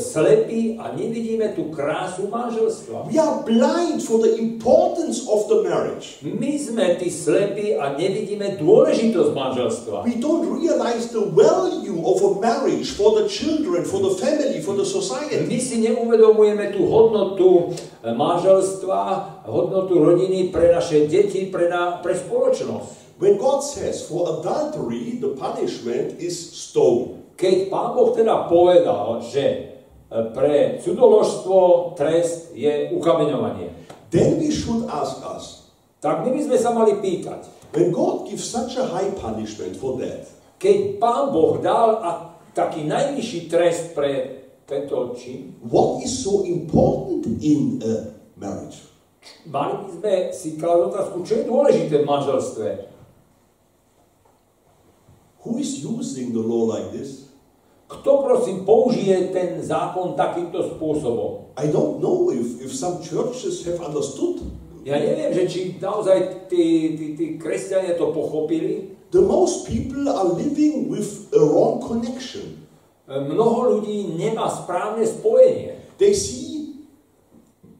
[0.00, 3.04] slepí a nevidíme tú krásu manželstva.
[3.12, 6.24] We are blind for the importance of the marriage.
[6.24, 10.08] My sme tí slepí a nevidíme dôležitosť manželstva.
[10.08, 14.72] We don't realize the value of a marriage for the children, for the family, for
[14.72, 15.44] the society.
[15.44, 19.00] My si neuvedomujeme tú hodnotu e, manželstva,
[19.44, 23.09] hodnotu rodiny pre naše deti, pre, na, pre spoločnosť.
[23.20, 27.20] When God says for adultery, the punishment is stone.
[27.36, 29.60] Keď Pán Boh teda povedal, že e,
[30.32, 33.76] pre cudoložstvo trest je ukameňovanie,
[34.10, 35.70] Then we should ask us,
[36.02, 40.02] tak my by sme sa mali pýtať, when God gives such a high punishment for
[40.02, 40.26] that,
[40.58, 42.10] keď Pán Boh dal a
[42.56, 48.90] taký najvyšší trest pre tento čin, what is so important in a marriage?
[49.46, 52.68] mali by sme si klásť otázku, čo je dôležité v manželstve.
[55.42, 57.30] Who is using the law like this?
[57.90, 61.50] Kto prosím použije ten zákon takýmto spôsobom?
[61.58, 64.46] I don't know if, if some churches have understood.
[64.86, 68.96] Ja neviem, že či naozaj tí, tí, tí kresťania to pochopili.
[69.10, 72.62] The most people are living with a wrong connection.
[73.10, 75.82] E, Mnoho ľudí nemá správne spojenie.
[75.98, 76.86] They see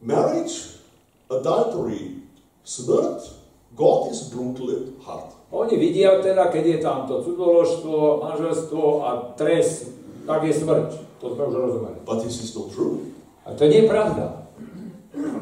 [0.02, 0.82] marriage,
[1.30, 2.26] adultery,
[2.66, 3.39] smrt,
[3.76, 5.30] God is brutal and hard.
[5.50, 9.90] Oni vidia teda, keď je tam to cudoložstvo, manželstvo a trest,
[10.26, 10.90] tak je smrť.
[11.20, 11.98] To sme už rozumeli.
[12.06, 13.10] But this is not true.
[13.46, 14.46] A to nie je pravda.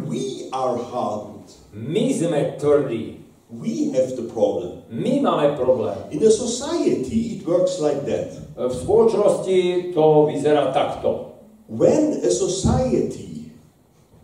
[0.08, 1.52] We are hardened.
[1.72, 3.20] My sme tvrdí.
[3.48, 4.84] We have the problem.
[4.92, 5.96] My máme problém.
[6.12, 8.36] In a society, it works like that.
[8.60, 11.32] V spoločnosti to vyzerá takto.
[11.64, 13.56] When a society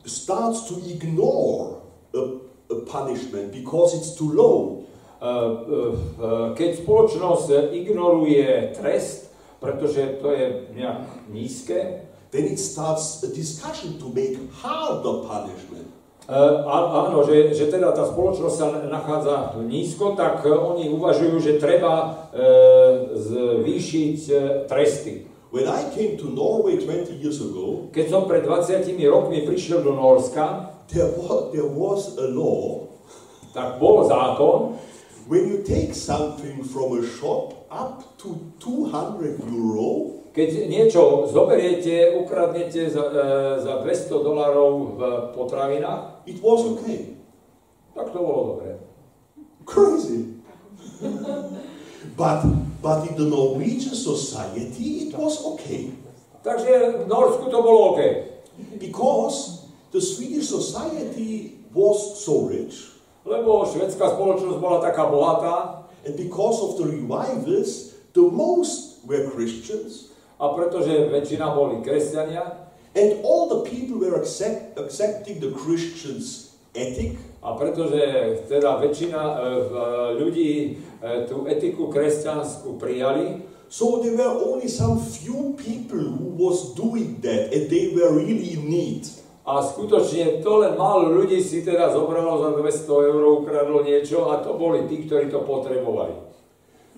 [0.05, 1.81] starts to ignore
[2.13, 2.44] a
[2.87, 4.85] punishment because it's too low,
[5.25, 5.33] E, e,
[6.21, 13.97] e, Keď spoločnosť ignoruje trest, pretože to je nejak nízke, then it starts a discussion
[13.97, 15.89] to make harder punishment.
[16.29, 21.93] Á- áno, že, že teda tá spoločnosť sa nachádza nízko, tak oni uvažujú, že treba
[22.05, 22.09] e,
[23.17, 24.35] zvýšiť e,
[24.69, 25.25] tresty.
[25.55, 29.97] When I came to Norway 20 years ago, Keď som pred 20 rokmi prišiel do
[29.97, 32.85] Norska, there was, there was a law
[33.55, 34.75] tak bol zákon,
[35.31, 42.91] when you take something from a shop up to 200 euro, keď niečo zoberiete, ukradnete
[42.91, 43.25] za, e,
[43.63, 45.01] za 200 dolarov v
[45.39, 47.15] potravinách, it was okay.
[47.95, 48.83] tak to bolo dobre.
[49.63, 50.35] Crazy.
[52.19, 52.43] but
[52.85, 55.89] But in the Norwegian society, it was okay.
[56.45, 58.01] Takže v Norsku to bolo OK.
[58.77, 59.64] Because
[59.95, 62.91] the Swedish society was so rich,
[63.25, 65.87] Lebo švedská spoločnosť bola taká bohatá.
[66.05, 72.69] And because of the revivals, the most were Christians, a pretože väčšina boli kresťania.
[72.93, 79.37] And all the people were accept, accepting the Christians' ethic, a pretože teda väčšina e,
[79.73, 79.81] v-
[80.21, 80.71] ľudí e,
[81.25, 83.41] tú etiku kresťanskú prijali,
[83.73, 88.53] so there were only some few people who was doing that and they were really
[88.53, 89.24] in need.
[89.45, 94.41] A skutočne to len málo ľudí si teda zobralo za 200 eur, ukradlo niečo a
[94.41, 96.17] to boli tí, ktorí to potrebovali.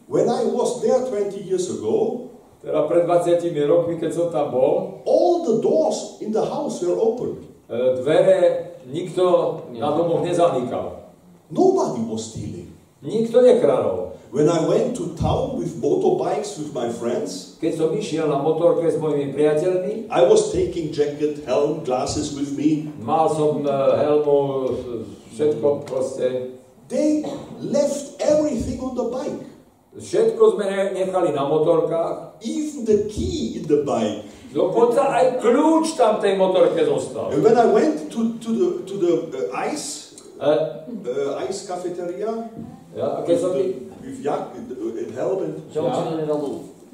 [0.06, 2.26] When I was there 20 years ago,
[2.66, 6.98] Teda pred 20 rokmi, keď som tam bol, all the doors in the house were
[6.98, 7.46] open.
[7.70, 8.38] e, dvere
[8.90, 11.14] nikto na domoch nezamýkal.
[11.50, 12.74] Nobody was stealing.
[13.02, 14.15] Nikto nekradol.
[14.30, 18.84] When I went to town with motorbikes with my friends, Keď som išiel na motorke
[18.84, 22.90] s mojimi priateľmi, I was taking jacket, helm, glasses with me.
[23.00, 24.38] mal som e, helmu,
[25.32, 26.52] všetko proste.
[26.90, 27.22] They
[27.62, 29.42] left everything on the bike,
[29.96, 34.28] Všetko sme ne- nechali na motorkách, even the key in the bike.
[34.52, 37.32] dokonca aj kľúč tam tej motorke zostal.
[37.32, 40.04] And when I went to, to the, to the uh, ice,
[40.36, 42.28] E, uh, ice cafeteria,
[42.92, 46.30] ja, keď som, with, with jak, and helm, and Johnson and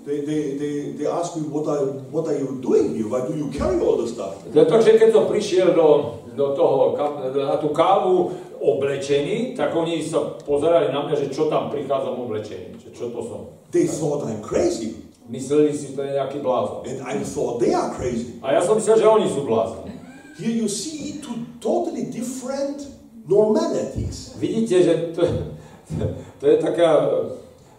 [0.04, 3.08] they, they, they, they asked me, what are, what are you doing here?
[3.08, 4.42] Why do you carry all the stuff?
[4.50, 6.98] Takže keď som prišiel do, do toho,
[7.30, 12.82] na tú kávu oblečený, tak oni sa pozerali na mňa, že čo tam prichádzam oblečený,
[12.82, 13.40] že čo to som.
[13.70, 14.98] They thought I'm crazy.
[15.30, 16.82] Mysleli si, to je nejaký blázon.
[16.82, 18.42] And I thought they are crazy.
[18.42, 19.94] A ja som myslel, že oni sú blázni.
[20.34, 22.90] Here you see two totally different
[23.30, 24.34] normalities.
[24.42, 25.22] Vidíte, že to,
[26.42, 26.90] to je taká,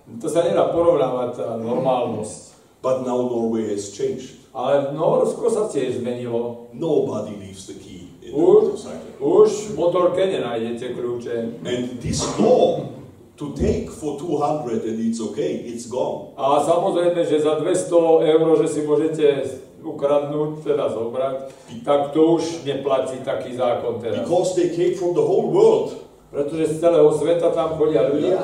[0.08, 2.56] to sa nedá porovnávať tá normálnosť.
[2.80, 4.44] But now Norway has changed.
[4.56, 6.68] Ale Norsko sa tiež zmenilo.
[6.72, 9.12] Nobody leaves the key in the Už, motorcycle.
[9.20, 11.36] už v motorke nenájdete kľúče.
[11.64, 12.92] And this law
[13.40, 16.36] to take for 200 and it's okay, it's gone.
[16.36, 19.28] A samozrejme, že za 200 eur, že si môžete
[19.80, 21.36] ukradnúť, teda zobrať,
[21.88, 24.28] tak to už neplatí taký zákon teraz.
[24.28, 26.03] Because they came from the whole world.
[26.34, 28.42] Pretože z celého sveta tam chodia ľudia.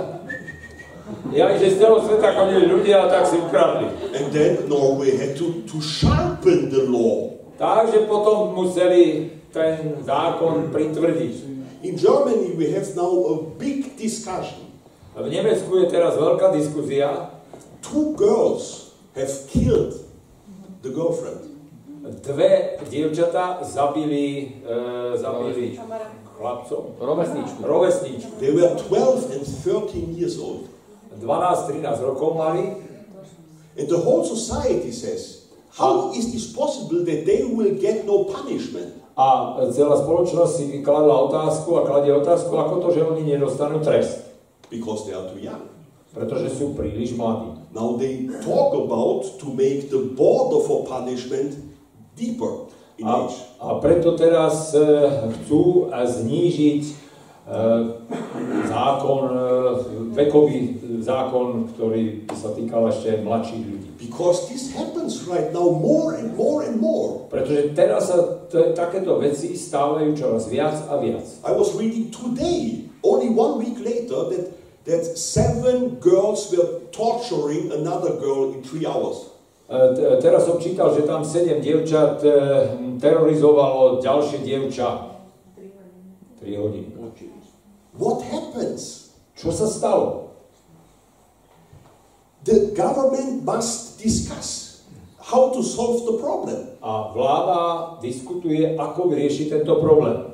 [1.34, 3.90] Ja, že z celého sveta chodili ľudia, tak si ukradli.
[4.14, 7.34] And then Norway had to, to sharpen the law.
[7.58, 11.34] Takže potom museli ten zákon pritvrdiť.
[11.82, 14.70] In Germany, we have now a big discussion.
[15.18, 17.34] V Nemecku je teraz veľká diskuzia.
[17.82, 19.98] Two girls have killed
[20.86, 21.50] the girlfriend.
[22.22, 25.76] Dve dievčatá zabili, e, zabili
[26.40, 27.60] chlapcov, Rovesničku.
[27.60, 28.32] rovesničku.
[28.40, 30.72] They were 12 and 13 years old.
[31.20, 32.88] 12-13 rokov mali
[33.80, 39.00] And the whole society says, how is this possible that they will get no punishment?
[39.20, 44.32] a celá spoločnosť si kladla otázku a kladie otázku, ako to, že oni nedostanú trest.
[44.72, 45.68] Because they are too young.
[46.16, 47.52] Pretože sú príliš mladí.
[47.76, 51.60] Now they talk about to make the border for punishment
[52.16, 52.69] deeper
[53.04, 53.32] A,
[53.64, 54.84] a preto teraz e,
[55.40, 56.94] chcú e, znížiť e,
[58.68, 59.24] zákon,
[60.12, 60.60] vekový
[61.00, 63.90] zákon, ktorý sa týkal ešte mladších ľudí.
[64.00, 67.28] Because this happens right now more and more and more.
[67.32, 68.20] Pretože teraz sa
[68.76, 71.24] takéto veci stávajú čoraz viac a viac.
[71.48, 74.44] I was reading today, only one week later, that,
[74.84, 79.39] that seven girls were torturing another girl in three hours.
[79.70, 82.30] E, Teraz som čítal, že tam sedem dievčat e,
[82.98, 85.14] terorizovalo ďalšie dievča.
[86.42, 86.90] 3 hodiny.
[88.00, 89.14] What happens?
[89.36, 90.32] Čo sa stalo?
[92.48, 94.82] The government must discuss
[95.20, 96.80] how to solve the problem.
[96.80, 97.60] A vláda
[98.00, 100.32] diskutuje, ako vyriešiť tento problém.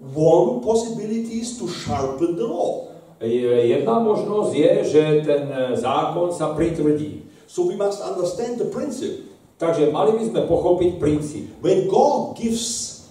[0.00, 2.88] One possibility is to sharpen the law.
[3.20, 5.44] Jedna možnosť je, že ten
[5.76, 7.25] zákon sa pritvrdí.
[7.56, 9.32] So we must understand the principle.
[9.56, 11.48] Takže mali by sme pochopiť princíp.
[11.64, 13.08] When God gives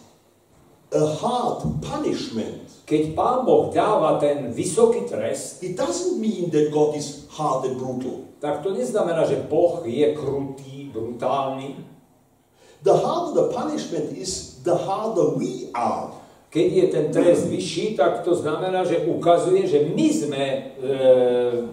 [0.94, 6.94] a hard punishment, Keď Pán Boh dáva ten vysoký trest, it doesn't mean that God
[6.94, 8.30] is hard and brutal.
[8.38, 11.82] tak to neznamená, že Boh je krutý, brutálny.
[12.86, 16.14] The harder the punishment is, the harder we are.
[16.54, 20.60] Keď je ten trest vyšší, tak to znamená, že ukazuje, že my sme e,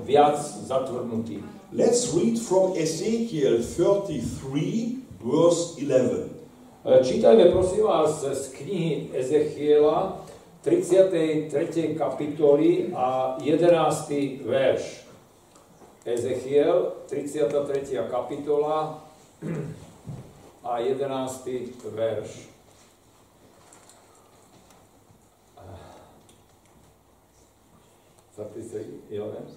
[0.09, 1.52] viac zatvrdnutí.
[1.75, 6.31] Let's read from Ezekiel 33, verse 11.
[6.85, 10.25] E, Čítajme prosím vás z knihy Ezechiela
[10.61, 11.95] 33.
[11.99, 14.13] kapitoly a 11.
[14.45, 15.07] verš.
[16.05, 17.99] Ezechiel, 33.
[18.11, 19.05] kapitola
[20.65, 21.49] a 11.
[21.85, 22.49] verš.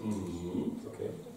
[0.01, 0.81] Mhm.
[0.87, 1.34] Okay.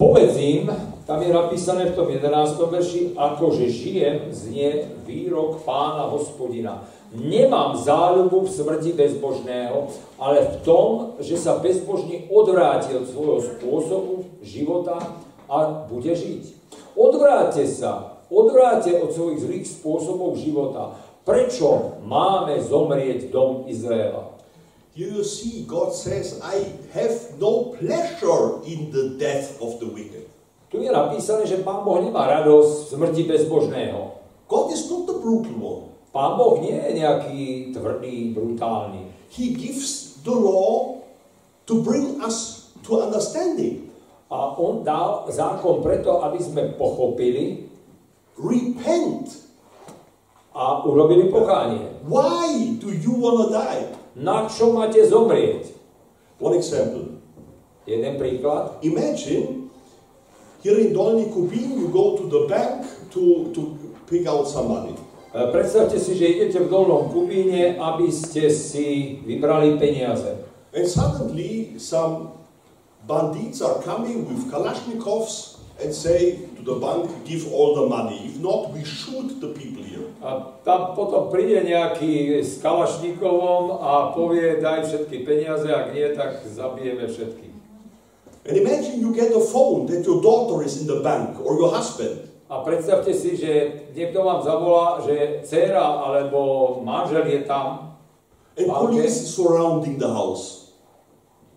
[0.00, 0.64] Povedz im,
[1.04, 2.24] tam je napísané v tom 11.
[2.56, 6.88] verši, akože žijem, znie výrok pána hospodina.
[7.12, 14.40] Nemám záľubu v smrti bezbožného, ale v tom, že sa bezbožný odvráti od svojho spôsobu
[14.40, 16.48] života a bude žiť.
[16.96, 20.96] Odvráte sa, odvráte od svojich zlých spôsobov života.
[21.28, 24.39] Prečo máme zomrieť dom Izraela?
[24.94, 30.26] You see, God says, I have no pleasure in the death of the wicked.
[30.70, 34.18] Tu je napísané, že Pán Boh nemá radosť smrti bezbožného.
[34.50, 35.84] God is not the brutal one.
[36.10, 37.40] Pán Boh nie je nejaký
[37.74, 39.10] tvrdý, brutálny.
[39.30, 41.02] He gives the law
[41.70, 43.90] to bring us to understanding.
[44.30, 47.66] A on dal zákon preto, aby sme pochopili
[48.38, 49.50] Repent.
[50.54, 52.02] a urobili pokánie.
[52.10, 53.99] Why do you want to die?
[54.18, 55.70] Na čo máte zomrieť?
[56.42, 57.20] One example.
[57.86, 58.82] Jeden príklad.
[58.82, 59.70] Imagine
[60.64, 63.60] here in Dolny Kubin you go to the bank to, to
[64.08, 64.96] pick out some money.
[65.30, 70.42] E, Predstavte si, že idete v Dolnom Kubíne, aby ste si vybrali peniaze.
[70.74, 72.34] And suddenly some
[73.06, 78.28] bandits are coming with Kalashnikovs and say to the bank, give all the money.
[78.28, 80.06] If not, we shoot the people here.
[80.20, 86.44] A tam potom príde nejaký s Kalašníkovom a povie, daj všetky peniaze, ak nie, tak
[86.44, 87.54] zabijeme všetkých.
[88.48, 91.72] And imagine you get a phone that your daughter is in the bank or your
[91.72, 92.28] husband.
[92.50, 97.90] A predstavte si, že niekto vám zavolá, že dcera alebo manžel je tam
[98.58, 100.59] And police surrounding the house.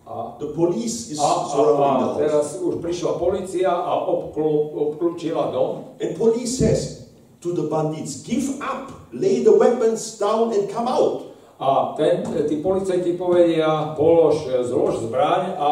[0.04, 2.20] A, The police is a, a, surrounding a the house.
[2.20, 7.08] teraz už prišla policia a obklu, obklúčila dom And police says
[7.40, 11.32] to the bandits, give up, lay the weapons down and come out.
[11.54, 15.68] a ten, tí policajti povedia, polož, zlož zbraň a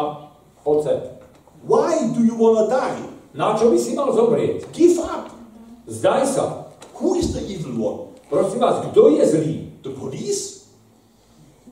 [0.63, 0.99] poď sem.
[1.67, 3.03] Why do you want to die?
[3.35, 4.69] Na čo by si mal zomrieť?
[4.71, 5.27] Give up.
[5.89, 6.45] Zdaj sa.
[7.01, 7.99] Who is the evil one?
[8.31, 9.55] Prosím vás, kto je zlý?
[9.83, 10.71] The police?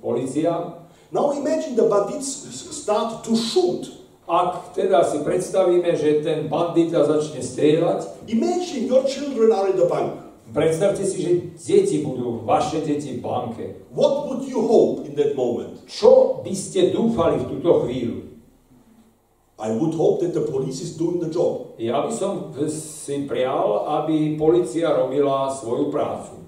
[0.01, 0.80] Polícia?
[1.11, 2.27] Now imagine the bandits
[2.71, 3.87] start to shoot.
[4.31, 9.91] Ak teda si predstavíme, že ten bandita začne strieľať, Imagine your children are in the
[9.91, 10.23] bank.
[10.51, 13.87] predstavte si, že deti budú, vaše deti v banke.
[13.91, 15.83] What would you hope in that moment?
[15.87, 18.17] Čo by ste dúfali v túto chvíľu?
[19.61, 21.75] I would hope that the police is doing the job.
[21.77, 26.39] Ja by som si prial, aby policia robila svoju prácu.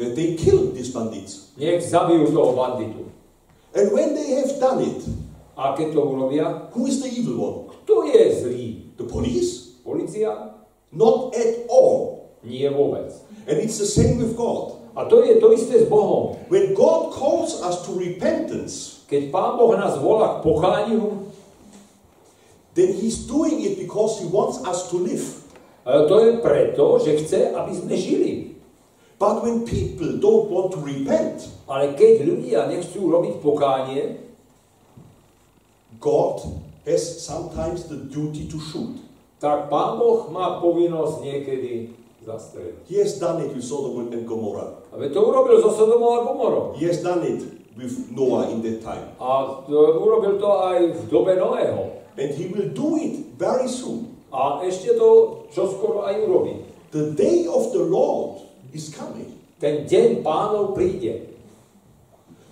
[0.00, 1.54] That they kill these bandits.
[1.54, 3.13] Nech zabijú toho banditu.
[3.74, 5.02] And when they have done it,
[5.54, 7.58] A keď to urobia, who is the evil one?
[7.86, 8.66] kto je zlý?
[8.98, 9.78] The police?
[9.86, 10.54] Polícia?
[10.90, 12.26] Not at all.
[12.42, 13.10] Nie vôbec.
[13.46, 14.82] And it's the same with God.
[14.98, 16.38] A to je to isté s Bohom.
[16.50, 21.28] When God calls us to repentance, Keď Pán Boh nás volá k pochániu,
[22.74, 25.22] then He's doing it because He wants us to live.
[25.86, 28.32] e, to je preto, že chce, aby sme žili.
[29.24, 34.20] But when people don't want to repent, Ale keď ľudia nechcú robiť pokánie,
[35.96, 36.44] God
[36.84, 39.00] has sometimes the duty to shoot.
[39.40, 42.84] tak Pán Boh má povinnosť niekedy zastreliť.
[42.84, 44.84] He has done it with Sodom and Gomorrah.
[44.92, 46.76] A to urobil so Sodomou a Gomorou.
[46.76, 47.40] He has done it
[47.80, 49.08] with Noah in that time.
[49.16, 51.96] A to, urobil to aj v dobe Noého.
[52.20, 54.20] And He will do it very soon.
[54.28, 56.60] A ešte to čoskoro aj urobí.
[56.92, 58.44] The day of the Lord
[58.74, 59.38] is coming.
[59.62, 61.32] Ten deň pánov príde.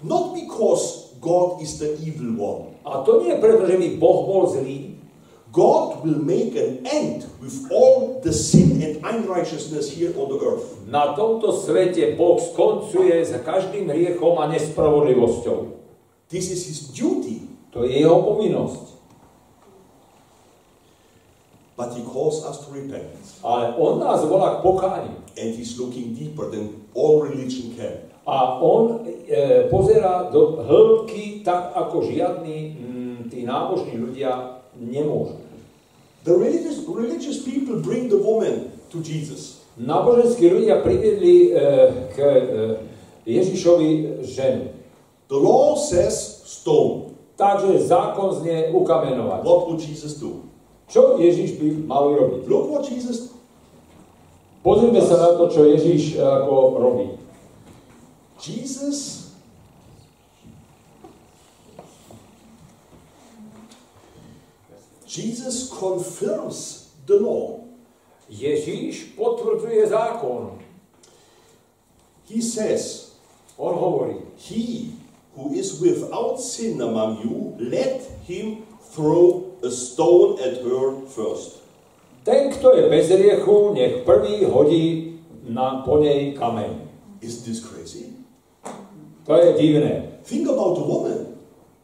[0.00, 2.62] Not because God is the evil one.
[2.82, 4.98] A to nie preto, že by Boh bol zlý.
[5.52, 10.88] God will make an end with all the sin and unrighteousness here on the earth.
[10.88, 15.76] Na tomto svete Boh skoncuje s každým hriechom a nespravodlivosťou.
[16.32, 17.52] This is His duty.
[17.76, 18.91] To je jeho povinnosť.
[21.82, 23.42] But He calls us to repentance.
[23.42, 25.18] Ale on nás volá k pokániu.
[25.34, 28.06] And He's looking deeper than all religion can.
[28.22, 35.42] A on e, pozera do hĺbky tak, ako žiadni mm, tí nábožní ľudia nemôžu.
[36.22, 39.66] The religious, religious people bring the woman to Jesus.
[39.74, 41.66] Náboženskí ľudia priviedli e,
[42.14, 42.38] k e,
[43.26, 44.70] Ježišovi ženu.
[45.26, 47.18] The law says stone.
[47.34, 49.42] Takže zákon znie ukamenovať.
[49.42, 50.51] What would Jesus do?
[50.90, 52.46] Čo Ježiš by mal robiť?
[52.46, 53.32] Look what Jesus
[54.62, 57.06] Pozrime sa na to, čo Ježiš e, eh, ako robí.
[58.38, 59.22] Jesus
[65.12, 67.68] Jesus confirms the law.
[68.32, 70.56] Ježíš potvrdzuje zákon.
[72.30, 73.12] He says,
[73.60, 74.96] On hovorí, He
[75.36, 78.64] who is without sin among you, let him
[78.96, 81.62] throw a stone at her first.
[82.22, 86.70] ten, kto je bez riechu, nech prvý hodí na, po nej kameň.
[87.22, 88.14] Isn't this crazy?
[89.26, 90.18] To je divné.
[90.22, 91.18] Think about the woman.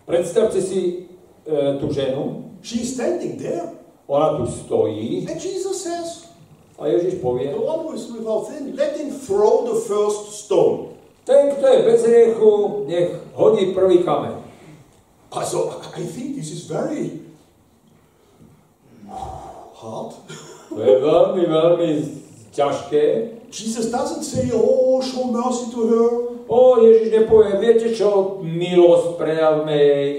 [0.07, 1.07] Predstavte si
[1.47, 3.71] e, tú ženu, She's standing there,
[4.07, 6.27] ona tu stojí and Jesus says,
[6.79, 10.99] a Ježiš povie, The one who is without sin, let him throw the first stone.
[11.27, 12.51] ten, kto je bez riechu,
[12.87, 14.39] nech hodí prvý kameň.
[15.45, 17.28] So I think this is very
[19.75, 20.13] hard.
[20.69, 21.91] To je veľmi, veľmi
[22.53, 23.03] ťažké.
[23.49, 26.09] Jesus doesn't say, Oh, show mercy to her.
[26.49, 30.13] O, Ježiš nepovie, viete čo, milosť prejavme jej.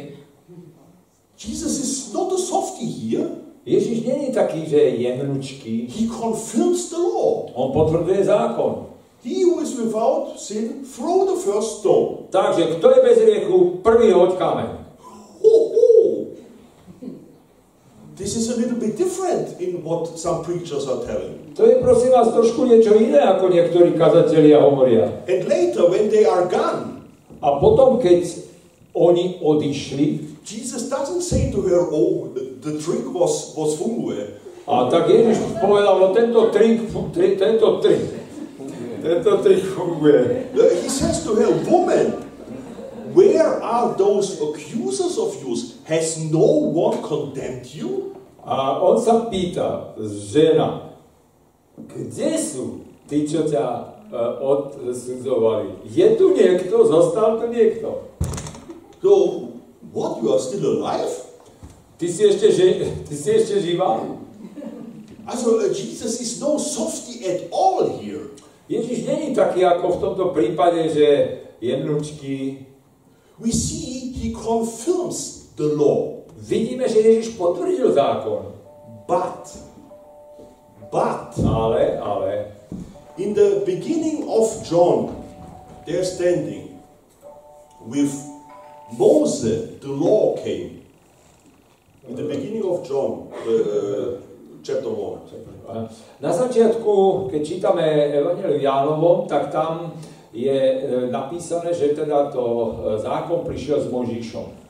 [1.39, 3.39] Jesus is not a softy here.
[3.65, 5.87] Ježiš není taký, že je jemnučký.
[5.87, 7.49] He confirms the law.
[7.53, 8.85] On potvrdzuje zákon.
[9.23, 12.31] He who is without sin, throw the first stone.
[12.31, 14.69] Takže kto je bez riechu, prvý hoď kameň.
[15.43, 16.18] Ho, ho.
[18.19, 21.55] This is a little bit different in what some preachers are telling.
[21.55, 25.23] To je prosím vás trošku niečo iné, ako niektorí kazatelia hovoria.
[25.23, 26.99] And later, when they are gone,
[27.39, 28.27] A potom, keď
[28.91, 34.35] oni odišli, Jesus doesn't say to her, Oh, the, the trick was, was fungue.
[34.67, 36.51] a tak Ježiš povedal, no tento
[36.91, 38.05] fu- tri, tento trik,
[39.01, 40.51] tento trik funguje.
[40.83, 42.27] He says to her, Woman,
[43.15, 45.78] where are those accusers of yours?
[45.89, 48.13] Has no one condemned you?
[48.45, 50.93] A on sa pýta, žena,
[51.81, 53.65] kde sú tí, čo ťa
[54.13, 55.81] uh, odsudzovali?
[55.89, 56.85] Je tu niekto?
[56.85, 58.05] Zostal tu niekto?
[59.01, 59.11] So,
[59.89, 60.21] what?
[60.21, 61.09] You are still alive?
[61.97, 63.97] Ty si ešte, ži- ty si ešte živá?
[65.25, 68.29] Also, uh, Jesus is no softy at all here.
[68.69, 71.07] Ježiš není taký ako v tomto prípade, že
[71.65, 72.69] jemnučký.
[73.41, 76.23] We see he confirms the law.
[76.39, 78.55] Vidíme, že Ježiš potvrdil zákon.
[79.03, 79.43] But,
[80.87, 82.55] but, Ale, ale,
[83.19, 85.11] in the beginning of John,
[85.83, 86.79] they're standing
[87.83, 88.15] with
[88.95, 90.79] Moses, the law came.
[92.07, 94.23] In the beginning of John, uh,
[94.63, 95.19] chapter 1.
[96.19, 99.93] na začiatku, keď čítame Evangelium Jánovom, tak tam
[100.33, 100.77] je e,
[101.13, 104.68] napísané, že teda to e, zákon prišiel s Možišom.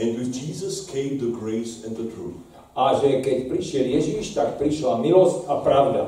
[0.00, 2.38] And with Jesus came the grace and the truth.
[2.72, 6.02] A že keď prišiel Ježiš, tak prišla milosť a pravda.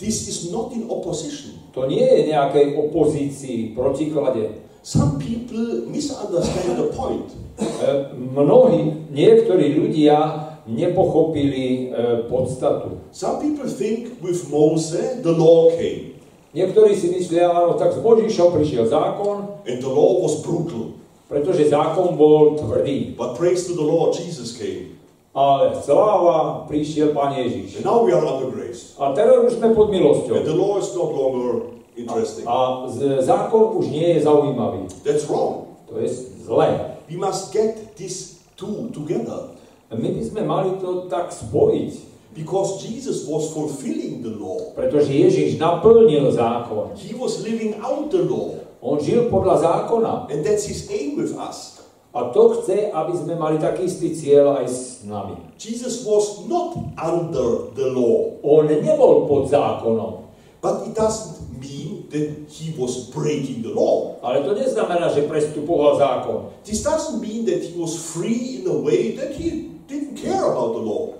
[0.00, 1.60] This is not in opposition.
[1.76, 4.64] To nie je nejakej opozícii, protiklade.
[4.80, 7.28] Some people misunderstand the point.
[7.60, 13.04] E, Mnohí, niektorí ľudia nepochopili e, podstatu.
[13.12, 16.16] Some people think with Moses the law came,
[16.50, 20.98] Niektorí si myslia, áno, tak s Možišom prišiel zákon, and the law was brutal.
[21.30, 23.14] Pretože zákon bol tvrdý.
[23.14, 24.98] But praise to the Lord, Jesus came.
[25.30, 27.78] Ale sláva, prišiel Pán Ježiš.
[27.78, 28.98] And now we are under grace.
[28.98, 30.42] A teraz už sme pod And milosťou.
[30.42, 32.42] the law is not longer interesting.
[32.50, 34.90] A z- zákon už nie je zaujímavý.
[35.06, 35.70] That's wrong.
[35.86, 36.10] To je
[36.42, 36.98] zlé.
[37.06, 39.54] We must get these two together.
[39.90, 44.70] My by sme mali to tak spojiť, Because Jesus was fulfilling the law.
[44.74, 46.94] pretože Ježiš naplnil zákon.
[46.94, 48.54] He was living out the law.
[48.80, 50.32] On žil podľa zákona.
[50.32, 51.84] And that's his aim with us.
[52.10, 55.38] A to chce, aby sme mali taký istý cieľ aj s nami.
[55.54, 58.34] Jesus was not under the law.
[58.42, 60.26] On nebol pod zákonom.
[60.58, 64.18] But it doesn't mean that he was breaking the law.
[64.26, 66.50] Ale to neznamená, že prestupoval zákon.
[66.66, 70.74] This doesn't mean that he was free in a way that he didn't care about
[70.74, 71.14] the law.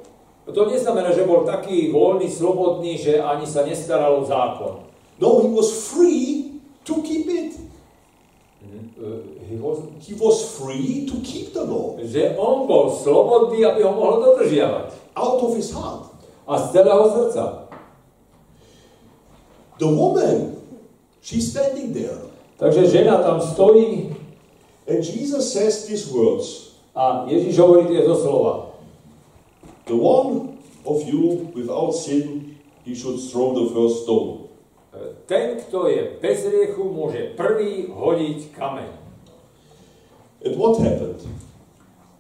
[0.51, 4.83] To neznamená, že bol taký voľný, slobodný, že ani sa nestaral o zákon.
[5.23, 6.50] No, he was free
[6.85, 7.53] to keep it.
[9.01, 13.81] Uh, he was- He was free to keep the law Že on bol slobodný, aby
[13.83, 14.93] ho mohol dodržiavať.
[15.17, 16.13] out of his heart.
[16.47, 17.45] A z celého srdca.
[19.79, 20.61] The woman,
[21.25, 22.21] she's standing there.
[22.61, 24.13] Takže žena tam stojí
[24.91, 28.75] And Jesus says these words a Ježiš hovorí tieto slova.
[29.87, 34.50] The one of you without sin, he should throw the first stone.
[35.31, 38.91] Ten, kto je bez riechu, môže prvý hodiť kameň.
[40.43, 41.23] And what happened?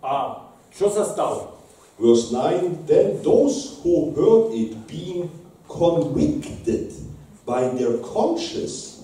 [0.04, 1.58] A čo sa stalo?
[1.98, 5.28] Verse 9 Then those who heard it, being
[5.66, 6.94] convicted
[7.42, 9.02] by their conscience,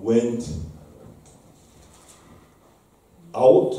[0.00, 0.48] went
[3.36, 3.76] out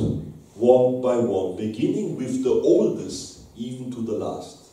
[0.54, 4.68] one by one, beginning with the oldest, even to the last.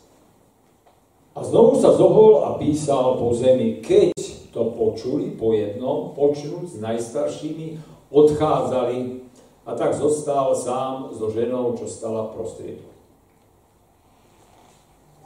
[1.34, 4.13] A znovu sa zohol a písal po zemi, keď
[4.54, 7.82] to počuli po jednom, počnúť s najstaršími,
[8.14, 9.26] odchádzali
[9.66, 12.86] a tak zostal sám so ženou, čo stala prostriedku.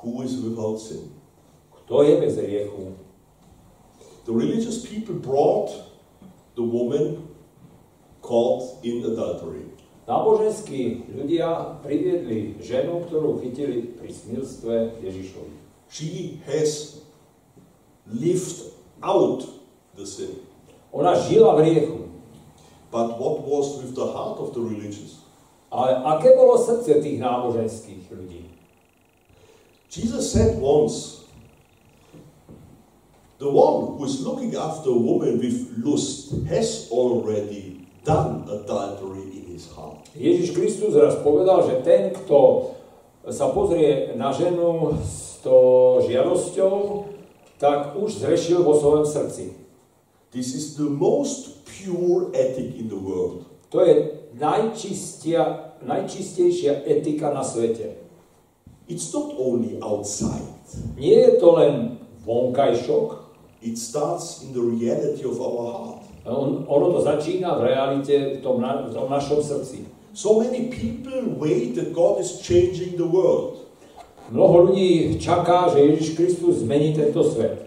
[0.01, 1.13] Who is without sin?
[1.85, 2.97] Kto je bez riechu?
[4.25, 5.77] The religious people brought
[6.57, 7.29] the woman
[8.25, 9.69] caught in adultery.
[10.09, 15.57] Náboženskí ľudia priviedli ženu, ktorú chytili pri smilstve Ježišovi.
[15.93, 17.05] She has
[18.09, 19.45] lived out
[19.97, 20.43] the sin.
[20.93, 21.99] Ona žila v riechu.
[22.91, 25.21] But what was with the heart of the religious?
[25.69, 28.49] Ale aké bolo srdce tých náboženských ľudí?
[29.93, 31.29] Jesus said once,
[33.37, 39.45] the one who is looking after a woman with lust has already done adultery in
[39.53, 40.09] his heart.
[40.17, 42.73] Ježiš Kristus raz povedal, že ten, kto
[43.29, 45.57] sa pozrie na ženu s to
[46.09, 46.75] žiadosťou,
[47.59, 49.53] tak už zrešil vo svojom srdci.
[50.31, 53.45] This is the most pure ethic in the world.
[53.69, 57.99] To je najčistia, najčistejšia etika na svete.
[58.89, 60.57] It's not only outside,
[60.97, 63.09] Nie je to len vonkajšok,
[63.63, 66.05] it starts in the reality of our heart.
[66.25, 69.89] on, ono to začína v realite v tom, na, v tom našom srdci.
[70.13, 73.58] So many people wait that God is changing the world.
[74.29, 77.65] Mnoho ľudí čaká, že Ježiš Kristus zmení tento svet.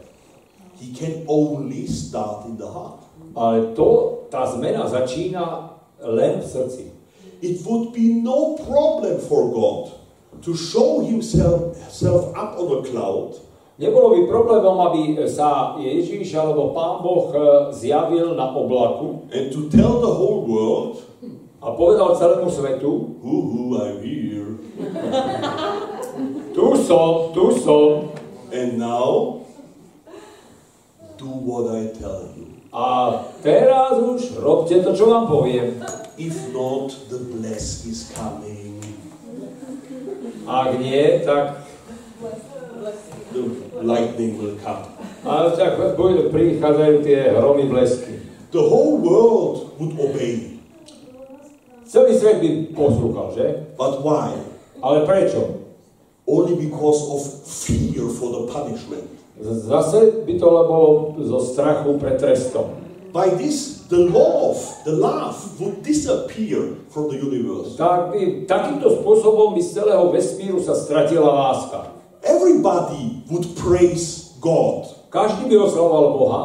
[0.77, 3.01] He can only start in the heart.
[3.33, 6.83] Ale to, tá zmena začína len v srdci.
[7.41, 9.97] It would be no problem for God
[10.45, 13.41] to show himself, himself up on a cloud
[13.81, 19.65] Nebolo by problémom, aby sa Ježiš alebo Pán Boh e, zjavil na oblaku and to
[19.73, 21.01] tell the whole world,
[21.57, 24.53] a povedal celému svetu, hoo hoo, I'm here.
[26.61, 28.13] tu som, tu som,
[28.53, 29.41] And now,
[31.17, 32.45] do what I tell you.
[32.69, 35.81] a teraz už robte to, čo vám poviem.
[36.21, 38.77] If not, the bless is coming.
[40.45, 41.65] Ak nie, tak,
[43.31, 43.47] The
[43.81, 44.85] lightning will come.
[45.23, 48.19] ale tak bude- prichádzajú tie hromy blesky.
[48.51, 50.59] The whole world would obey.
[51.87, 53.47] Celý svet by poslúchal, že?
[53.79, 54.35] But why?
[54.83, 55.60] Ale prečo?
[56.31, 59.03] Only because of fear for the punishment.
[59.43, 62.79] Zase by to bolo zo strachu pred trestom.
[63.11, 64.55] By this, the love,
[64.87, 67.75] the love would disappear from the universe.
[67.75, 68.15] Tak
[68.47, 71.91] takýmto spôsobom by z celého vesmíru sa stratila láska.
[72.23, 76.43] Everybody would praise God, Každý by oslavoval Boha,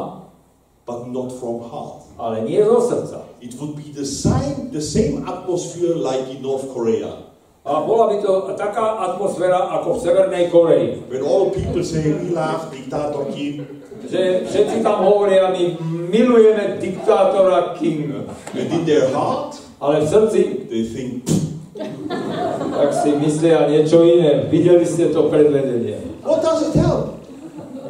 [0.83, 2.03] but not from heart.
[2.19, 3.19] ale nie zo srdca.
[3.39, 7.26] It would be the same, the same atmosphere like in North Korea.
[7.67, 11.03] A bola by to taká atmosféra ako v Severnej Koreji.
[11.11, 15.75] When all people say, we love dictator Kim, Že všetci tam hovoria, my
[16.07, 18.23] milujeme diktátora King.
[18.55, 20.41] and in their heart, Ale v srdci,
[20.71, 21.27] they think,
[22.71, 24.47] tak si myslia niečo iné.
[24.47, 26.23] Videli ste to predvedenie.
[26.23, 27.19] what does it help?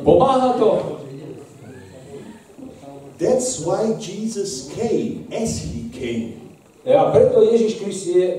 [0.01, 0.97] Pomáha to?
[3.21, 6.36] That's why Jesus came as he came.
[6.87, 7.83] A preto Ježiš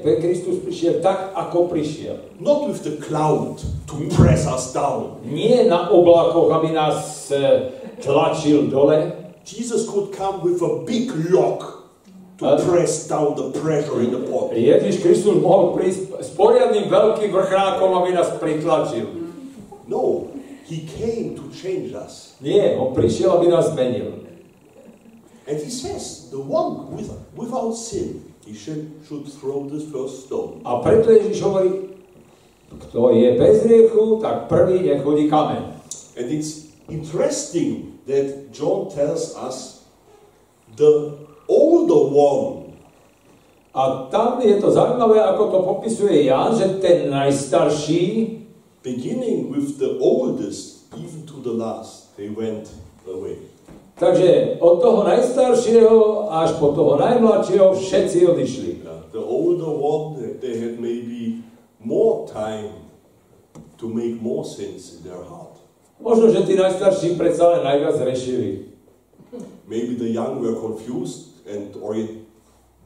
[0.01, 2.16] Kristus prišiel tak, ako prišiel.
[2.40, 5.20] Not with the cloud to press us down.
[5.20, 7.68] Nie na oblakoch, aby nás e,
[8.01, 9.12] tlačil dole,
[9.44, 11.92] Jesus could come with a big lock
[12.40, 14.57] to press down the pressure in the pot.
[14.57, 19.28] Ježiš Kristus mohol prísť s poriadnym veľkým vrchnákom, aby nás pritlačil.
[19.84, 20.32] No,
[20.64, 22.32] he came to change us.
[22.40, 24.24] Nie, on prišiel, aby nás zmenil.
[25.49, 30.64] And he says, the one with, without sin, he should, should throw the first stone.
[30.64, 31.92] A preto Ježiš hovorí,
[32.88, 35.76] kto je bez riechu, tak prvý nech hodí kameň.
[36.16, 39.84] And it's interesting that John tells us
[40.72, 41.12] the
[41.44, 42.68] older one
[43.78, 48.34] A tam je to zaujímavé, ako to popisuje Jan, že ten najstarší,
[48.82, 52.66] beginning with the oldest, even to the last, they went
[53.07, 53.38] away.
[53.99, 58.70] Takže od toho najstaršieho až po toho najmladšieho všetci odišli.
[58.82, 61.42] Yeah, the older one, they- had maybe
[61.82, 62.90] more time
[63.78, 65.59] to make more sins in their heart.
[65.99, 68.70] Možno, že tí najstarší predsa len najviac rešili.
[69.66, 72.22] Maybe the young were confused and orient,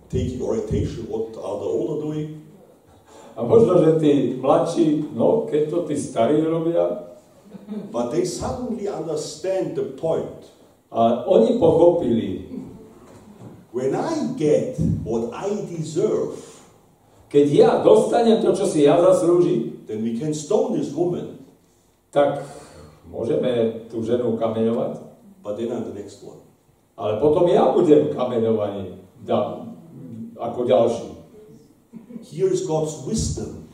[0.08, 2.40] taking orientation what are the older doing.
[3.36, 7.12] A možno, že tí mladší, no, keď to tí starí robia,
[7.92, 10.51] But they suddenly understand the point.
[10.92, 12.28] A oni pochopili,
[13.72, 16.36] When I get what I deserve,
[17.32, 21.40] Keď ja dostanem to, čo si ja zaslúžim, then we can stone this woman.
[22.12, 22.44] tak
[23.08, 25.00] môžeme tú ženu kameňovať,
[25.40, 26.44] But then I'm the next one.
[27.00, 29.64] ale potom ja budem kameňovaný da,
[30.36, 31.08] ako ďalší.
[32.22, 33.72] Here is God's wisdom.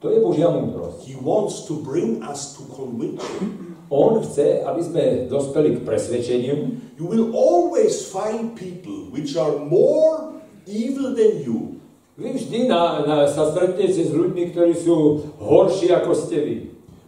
[0.00, 1.04] To je Božia múdrosť.
[1.04, 3.69] He wants to bring us to conviction.
[3.90, 6.56] On chce, aby sme dospeli k presvedčeniu,
[6.94, 11.82] You will always find people which are more evil than you.
[12.14, 16.56] Vy vždy na, na, sa stretnete s ľuďmi, ktorí sú horší ako ste vy.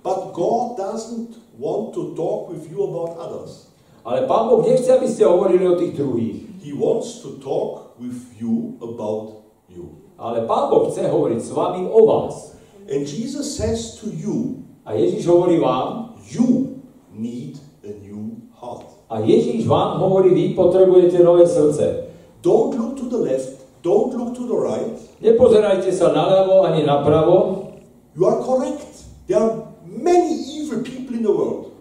[0.03, 3.70] But God doesn't want to talk with you about others.
[4.03, 6.66] Ale Pán Boh nechce, aby ste hovorili o tých druhých.
[6.66, 10.03] He wants to talk with you about you.
[10.18, 12.59] Ale Pán Boh chce hovoriť s vami o vás.
[12.91, 16.72] And Jesus says to you, A Ježiš hovorí vám, you
[17.15, 19.03] need a new heart.
[19.13, 22.09] a Ježiš vám hovorí, vy potrebujete nové srdce.
[22.41, 24.97] Don't look to the left, don't look to the right.
[25.21, 27.69] Nepozerajte sa naľavo ani napravo.
[28.17, 29.05] You are correct.
[29.29, 31.77] There are many evil people in the world.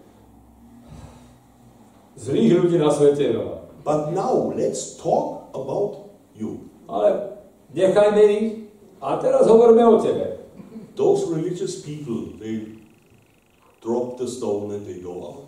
[2.20, 3.58] Zlých ľudí na svete je veľa.
[3.82, 6.68] But now let's talk about you.
[6.86, 7.40] Ale
[7.72, 8.48] nechajme ich
[9.00, 10.44] a teraz hovoríme o tebe.
[11.00, 12.81] Those religious people, they
[13.82, 15.46] drop the stone and they go out.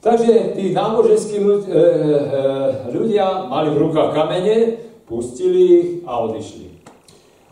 [0.00, 2.42] Takže tí náboženskí ľud, e, e,
[2.88, 6.72] ľudia mali v rukách kamene, pustili ich a odišli.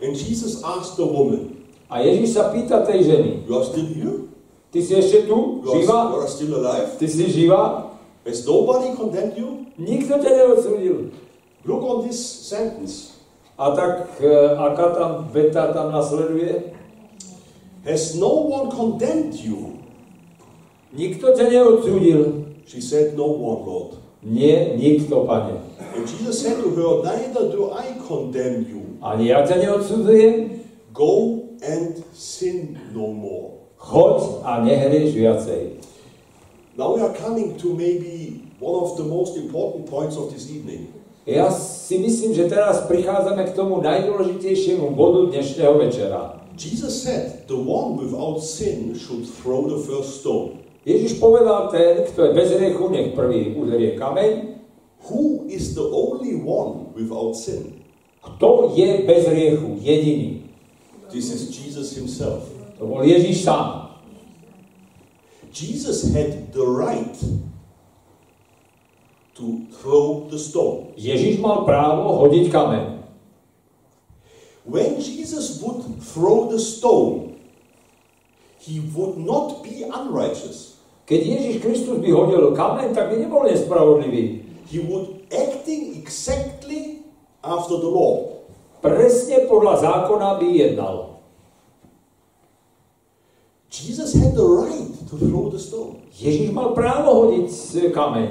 [0.01, 4.29] And Jesus asked the woman, A Ježiš sa pýta tej ženy, You are still here?
[4.73, 5.99] ty si ešte tu, You are, živá?
[6.13, 6.89] you are still alive?
[6.97, 7.93] Ty si živá?
[8.25, 9.69] Has nobody condemned you?
[9.77, 11.13] Nikto ťa neodsúdil.
[11.69, 13.21] Look on this sentence.
[13.61, 16.73] A tak, e, aká tam veta tam nasleduje?
[17.85, 19.78] Has no one condemned you?
[20.93, 22.21] Nikto ťa neodsúdil.
[22.65, 23.91] She said, No one, Lord.
[24.25, 25.61] Nie, nikto, pane.
[25.79, 28.97] And Jesus said to her, Neither do I condemn you.
[29.05, 30.65] Ani ja ťa neodsudzujem.
[30.97, 33.61] Go and sin no more.
[33.79, 35.63] Choď a nehrieš viacej.
[36.75, 40.89] Now we are coming to maybe one of the most important points of this evening.
[41.29, 46.41] Ja si myslím, že teraz prichádzame k tomu najdôležitejšiemu bodu dnešného večera.
[46.57, 50.68] Jesus said, The one without sin should throw the first stone.
[50.89, 54.57] Ježiš povedal, ten, kto je bez riechu, nech prvý uderie kameň.
[55.13, 57.85] Who is the only one without sin?
[58.25, 59.77] Kto je bez riechu?
[59.85, 60.49] Jediný.
[61.13, 62.49] This is Jesus himself.
[62.81, 64.01] To bol Ježiš sám.
[65.53, 67.17] Jesus had the right
[69.37, 70.97] to throw the stone.
[70.97, 72.85] Ježiš mal právo hodiť kameň.
[74.65, 77.37] When Jesus would throw the stone,
[78.57, 80.78] he would not be unrighteous.
[81.09, 84.45] Keď Ježiš Kristus by hodil kameň, tak by nebol nespravodlivý.
[84.69, 87.09] He would acting exactly
[87.41, 88.45] after the law.
[88.85, 91.25] Presne podľa zákona by jednal.
[93.73, 96.05] Jesus had the right to throw the stone.
[96.13, 97.49] Ježiš mal právo hodiť
[97.89, 98.29] kameň.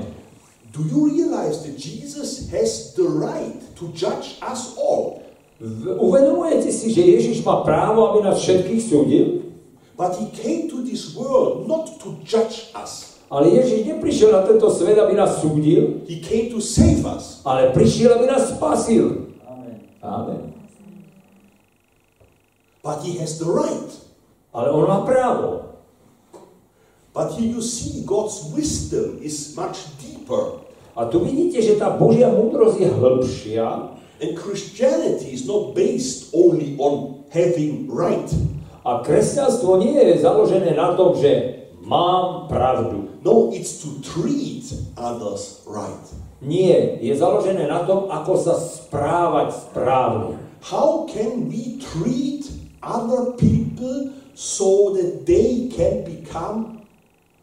[0.69, 5.25] Do you realize that Jesus has the right to judge us all?
[5.97, 9.46] Uvedomujete si, že Ježiš má právo, aby nás všetkých súdil?
[9.97, 13.17] But he came to this world not to judge us.
[13.27, 17.41] Ale Ježiš neprišiel na tento svet, aby nás súdil, He came to save us.
[17.43, 19.33] ale prišiel, aby nás spasil.
[19.43, 19.83] Amen.
[19.99, 20.53] Amen.
[22.79, 23.91] But he has the right.
[24.55, 25.75] Ale on má právo.
[27.11, 30.63] But here you see God's wisdom is much deeper.
[30.95, 33.67] A tu vidíte, že tá Božia múdrosť je hĺbšia
[34.17, 38.25] And Christianity is not based only on having right.
[38.87, 43.19] A kresťanstvo nie je založené na tom, že mám pravdu.
[43.19, 44.63] No, it's to treat
[44.95, 46.07] others right.
[46.39, 50.39] Nie, je založené na tom, ako sa správať správne.
[50.63, 52.47] How can we treat
[52.79, 56.79] other people so that they can become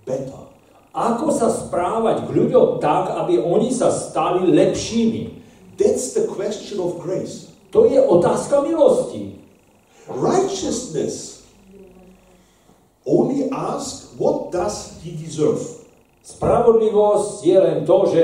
[0.08, 0.48] better?
[0.96, 5.44] Ako sa správať k ľuďom tak, aby oni sa stali lepšími?
[5.76, 7.52] That's the question of grace.
[7.76, 9.36] To je otázka milosti.
[10.06, 11.33] Righteousness
[13.04, 15.60] only ask what does he deserve?
[16.24, 18.22] Spravodlivosť je len to, že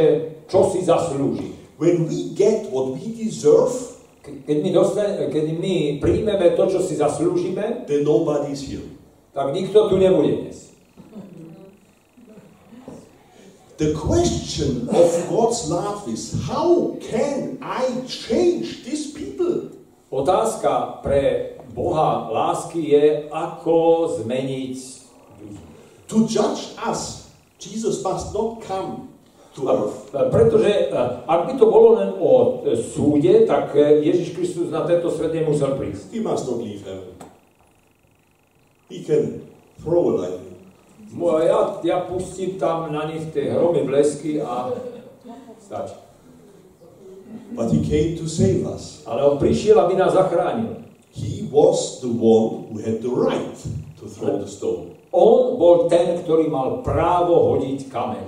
[0.49, 1.53] čo si zaslúži.
[1.77, 3.73] When we get what we deserve,
[4.21, 8.85] Ke- Keď my, dostane, keď my príjmeme to, čo si zaslúžime, then nobody's here.
[9.33, 10.77] tak nikto tu nebude dnes.
[13.81, 19.73] The question of God's love is how can I change these people?
[20.11, 24.77] Otázka pre Boha lásky je, ako zmeniť
[25.39, 25.63] ľudí.
[26.11, 27.31] To judge us,
[27.63, 29.07] Jesus must not come
[29.55, 30.11] to earth.
[30.11, 32.31] a pretože a, ak by to bolo len o
[32.67, 36.11] e, súde, tak e, Ježiš Kristus na tento svet nemusel prísť.
[36.11, 37.15] He must not leave heaven.
[38.91, 39.47] He can
[39.79, 40.59] throw a lightning.
[41.47, 44.75] Ja, ja pustím tam na nich tie hromy, blesky a
[45.63, 46.10] stačí.
[47.51, 49.03] But he came to save us.
[49.05, 50.87] Ale on prišiel, aby nás zachránil.
[51.11, 53.59] He was the one who had the right
[53.99, 54.95] to throw the stone.
[55.11, 58.27] On bol ten, ktorý mal právo hodiť kameň.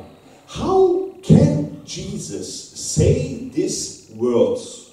[0.59, 4.91] How can Jesus say these words?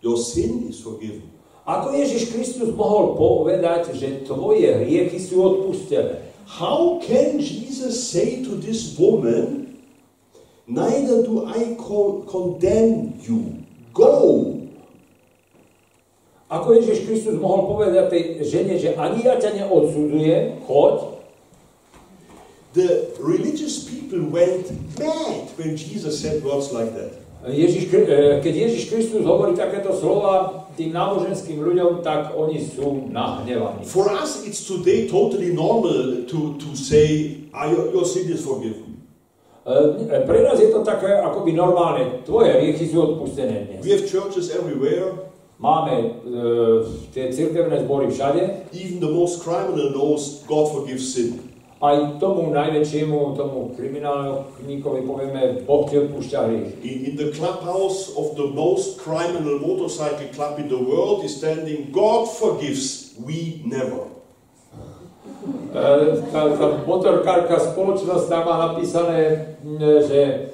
[0.00, 1.28] Your sin is forgiven.
[1.62, 6.32] Ako Ježiš Kristus mohol povedať, že tvoje hriechy sú odpustené?
[6.58, 9.61] How can Jesus say to this woman,
[10.66, 13.62] Neither do I con- condemn you.
[13.92, 14.58] Go.
[16.52, 21.12] Ako Ježiš Kristus mohol povedať tej žene, že ani ja ťa neodsudzujem, choď,
[22.72, 24.64] The religious people went
[24.96, 27.12] mad when Jesus said words like that.
[27.44, 33.12] Ježiš, Kri- e, keď Ježiš Kristus hovorí takéto slova tým náboženským ľuďom, tak oni sú
[33.12, 33.84] nahnevaní.
[33.84, 38.91] For us, it's today totally normal to, to say, ah, your, your sin is forgiven.
[39.62, 42.26] Pre nás je to také akoby normálne.
[42.26, 43.80] Tvoje sú odpustené dnes.
[43.86, 45.30] We have churches everywhere.
[45.62, 46.06] Máme e,
[47.14, 48.66] tie cirkevné zbory všade.
[48.74, 51.38] Even the most criminal knows God forgives sin.
[51.78, 56.74] Aj tomu najväčšiemu, tomu kriminálníkovi povieme, Boh ti odpúšťa hriechy.
[56.82, 61.90] In, in the clubhouse of the most criminal motorcycle club in the world is standing,
[61.94, 64.11] God forgives, we never.
[65.72, 69.52] Tá, tá motorkárka spoločnosť tam má napísané,
[70.04, 70.52] že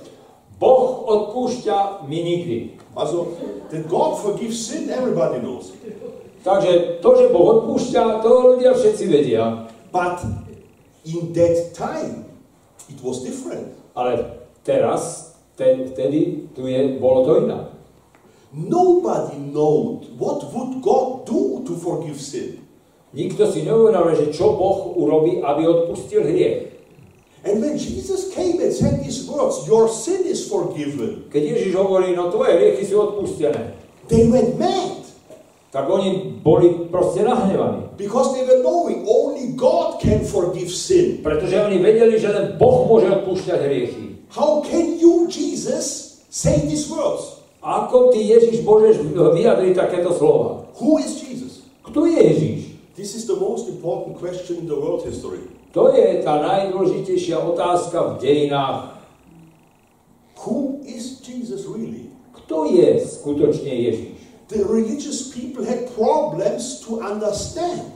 [0.59, 2.79] Boh odpúšťa, my nikdy.
[2.97, 3.37] Also,
[3.71, 5.71] that God forgives sin, everybody knows.
[6.43, 9.71] Takže to, že Boh odpúšťa, to ľudia všetci vedia.
[9.93, 10.25] But
[11.05, 12.27] in that time,
[12.89, 13.75] it was different.
[13.95, 17.67] Ale teraz, ten, vtedy, tu je, bolo to inak.
[18.55, 22.68] Nobody knowed what would God do to forgive sin.
[23.17, 26.77] Nikto si neuvedomil, že čo Boh urobí, aby odpustil hriech.
[27.47, 32.13] And when Jesus came and said these words, your sin is forgiven, Keď Ježiš hovorí,
[32.13, 33.79] no tvoje hriechy sú odpustené,
[34.11, 34.99] they went mad
[35.71, 37.93] tak oni boli proste nahnevaní.
[38.01, 41.21] because they were knowing only God can forgive sin.
[41.21, 44.07] Pretože oni vedeli, že len Boh môže odpúšťať hriechy.
[44.33, 47.45] How can you, Jesus, say these words?
[47.61, 50.71] Ako ty, Ježiš, môžeš vyjadriť takéto slova?
[50.81, 51.69] Who is Jesus?
[51.85, 52.61] Kto je Ježiš?
[52.99, 55.39] This is the most important question in the world history.
[55.71, 58.99] To je tá najdôležitejšia otázka v dejinách.
[60.43, 62.11] Who is Jesus really?
[62.35, 64.19] Kto je skutočne Ježiš?
[64.51, 67.87] The religious people had problems to understand.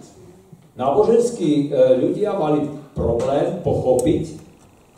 [0.79, 4.39] Náboženskí e, ľudia mali problém pochopiť,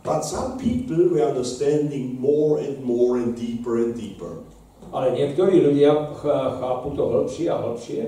[0.04, 4.44] But some people were understanding more and more and deeper and deeper.
[4.92, 6.28] ale niektorí ľudia ch-
[6.60, 8.02] chápu to hĺbšie a hĺbšie.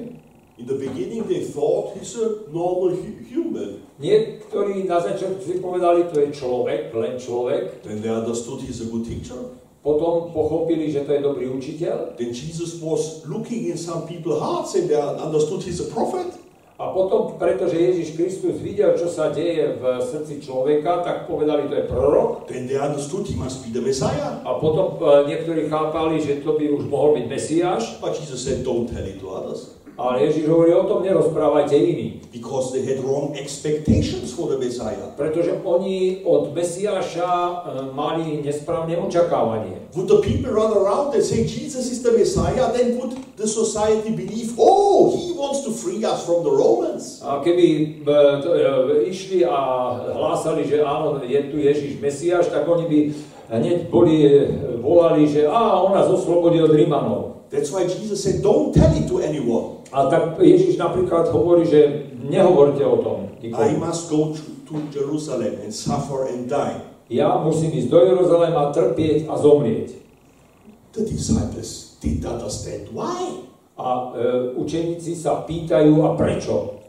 [0.56, 3.84] In the beginning, they thought he's a normal hu- human.
[4.00, 7.84] Niektorí na začiatku si povedali, to je človek, len človek.
[7.84, 9.36] Then they understood he's a good teacher.
[9.84, 12.16] Potom pochopili, že to je dobrý učiteľ.
[12.16, 16.32] Then Jesus was looking in some people's hearts and they understood he's a prophet.
[16.76, 21.74] A potom, pretože Ježiš Kristus videl, čo sa deje v srdci človeka, tak povedali, to
[21.76, 22.48] je prorok.
[22.48, 24.44] Then they understood he must be the Messiah.
[24.44, 27.96] A potom e, niektorí chápali, že to by už mohol byť Mesiáš.
[28.00, 29.75] But Jesus said, don't tell it to others.
[29.96, 32.20] Ale Ježiš hovorí, o tom nerozprávajte iní.
[32.32, 35.08] Because they had wrong expectations for the Messiah.
[35.16, 37.52] Pretože oni od Mesiáša e,
[37.96, 39.88] mali nesprávne očakávanie.
[39.96, 42.68] Would the people run around and say Jesus is the Messiah?
[42.76, 47.24] Then would the society believe, oh, he wants to free us from the Romans?
[47.24, 49.60] A keby e, e, išli a
[50.12, 52.98] hlásali, že áno, je tu Ježiš Mesiáš, tak oni by
[53.50, 54.32] hneď boli, e,
[54.82, 57.46] volali, že á, on nás oslobodí od Rímanov.
[57.50, 59.86] That's why Jesus said, don't tell it to anyone.
[59.94, 63.86] A tak Ježiš napríklad hovorí, že nehovorte o tom I nikomu.
[63.86, 66.82] must go to, to Jerusalem and suffer and die.
[67.06, 69.94] Ja musím ísť do Jeruzalema, trpieť a zomrieť.
[70.90, 73.46] The disciples didn't understand why.
[73.78, 76.82] A e, učeníci sa pýtajú, a prečo?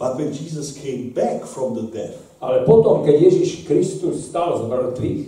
[0.00, 4.64] But when Jesus came back from the death, Ale potom, keď Ježiš Kristus stal z
[4.64, 5.20] mŕtvych,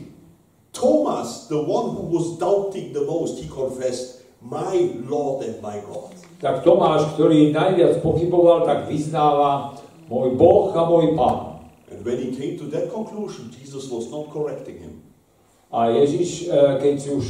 [0.73, 4.75] Thomas, the one who was doubting the most, he confessed, My
[5.07, 6.17] Lord and my God.
[6.43, 9.79] tak Tomáš, ktorý najviac pochyboval, tak vyznáva
[10.11, 11.63] môj Boh a môj Pán.
[11.87, 15.07] And when he came to that conclusion, Jesus was not correcting him.
[15.71, 17.27] A Ježiš, e, keď si už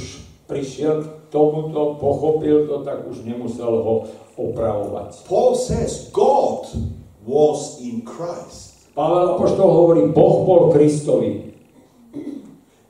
[0.48, 4.08] prišiel k tomuto, pochopil to, tak už nemusel ho
[4.40, 5.28] opravovať.
[5.28, 6.72] Paul says God
[7.28, 8.88] was in Christ.
[8.96, 11.51] Pavel Apoštol hovorí, Boh bol Kristovi.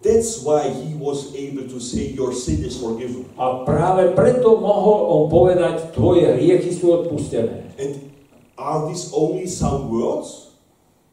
[0.02, 3.30] That's why he was able to say, Your sin is forgiven.
[3.38, 7.70] A práve preto mohol on povedať, tvoje hriechy sú odpustené.
[7.78, 8.10] And
[8.58, 10.58] are these only some words?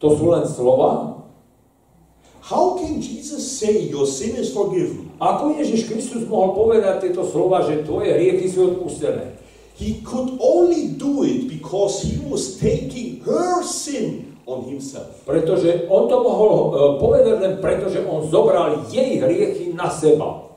[0.01, 1.21] To sú len slova.
[2.41, 5.13] How can Jesus say, Your sin is forgiven?
[5.21, 9.37] Ako Ježiš Kristus mohol povedať tieto slova, že tvoje hriechy sú odpustené?
[9.77, 15.21] He could only do it because he was taking her sin on himself.
[15.29, 16.63] Pretože on to mohol uh,
[16.97, 20.49] povedať len preto, že on zobral jej hriechy na seba.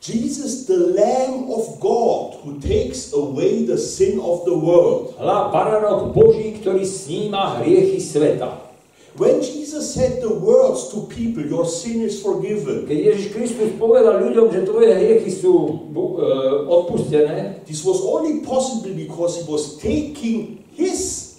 [0.00, 5.12] Jesus, the Lamb of God, who takes away the sin of the world.
[5.20, 8.72] Hľa baranok Boží, ktorý sníma hriechy sveta.
[9.20, 14.24] When Jesus said the words to people, Your sin is forgiven, Keď Ježiš Kristus povedal
[14.24, 15.52] ľuďom, že tvoje hriechy sú
[15.92, 21.29] uh, odpustené, this was only possible because he was taking his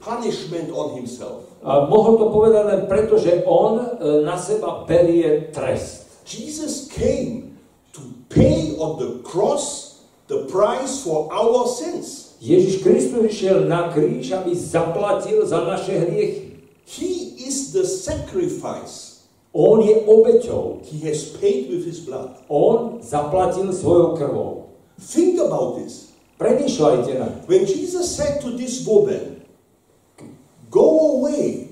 [0.00, 1.50] punishment on himself.
[1.60, 6.24] a mohol to povedať len preto, že on uh, na seba berie trest.
[6.24, 7.60] Jesus came
[7.92, 8.00] to
[8.32, 9.90] pay on the cross
[10.30, 12.38] the price for our sins.
[12.40, 16.64] Ježiš Kristus išiel na kríž, aby zaplatil za naše hriechy.
[16.88, 19.28] He is the sacrifice.
[19.52, 20.80] On je obeťou.
[20.86, 22.40] He has paid with his blood.
[22.48, 24.72] On zaplatil svojou krvou.
[24.96, 26.14] Think about this.
[26.40, 27.28] Premýšľajte na.
[27.44, 29.39] When Jesus said to this woman,
[30.70, 31.70] Go away,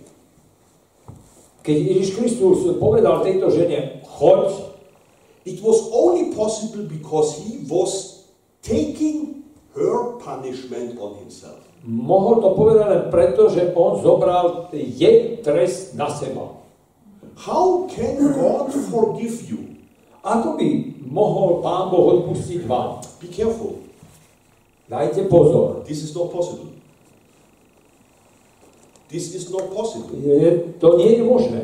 [1.69, 4.73] Keď Ježiš Kristus povedal tejto žene, choď,
[5.45, 8.25] it was only possible because he was
[8.65, 9.45] taking
[9.77, 11.61] her punishment on himself.
[11.85, 16.57] mohol to povedať len preto, že on zobral jej trest na seba.
[17.37, 19.79] How can God forgive you?
[20.25, 20.69] Ako by
[21.05, 23.05] mohol Pán Boh odpustiť vám?
[23.23, 23.85] Be careful.
[24.89, 25.85] Dajte pozor.
[25.85, 26.78] This is not possible.
[29.09, 30.13] This is not possible.
[30.21, 31.63] Je, to nie je možné.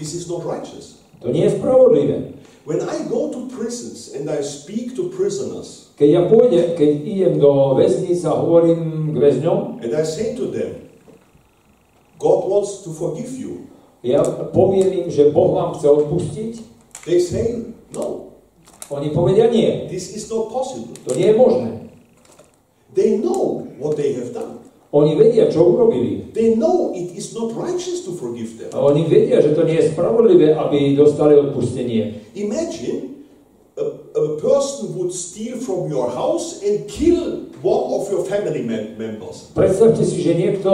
[0.00, 1.00] This is not righteous.
[1.20, 2.32] To nie je spravodlivé.
[2.66, 7.34] When I go to prisons and I speak to prisoners Keď ja pôjdem, keď idem
[7.38, 10.82] do väznice a hovorím k väzňom, and I say to them,
[12.18, 13.70] God wants to forgive you,
[14.02, 14.20] ja
[14.52, 16.52] poviem im, že Boh vám chce odpustiť,
[17.08, 18.34] they say, No,
[18.90, 19.86] oni povedia nie.
[19.88, 20.92] this is not possible.
[21.06, 21.70] To nie je možné.
[22.92, 24.65] They know what they have done.
[24.96, 26.32] Oni vedia, čo urobili.
[26.32, 28.72] They know it is not righteous to forgive them.
[28.72, 32.32] A oni vedia, že to nie je spravodlivé, aby dostali odpustenie.
[32.32, 33.16] Imagine
[33.76, 33.84] a,
[34.16, 39.52] a person would steal from your house and kill one of your family mem- members.
[39.52, 40.72] Predstavte si, že niekto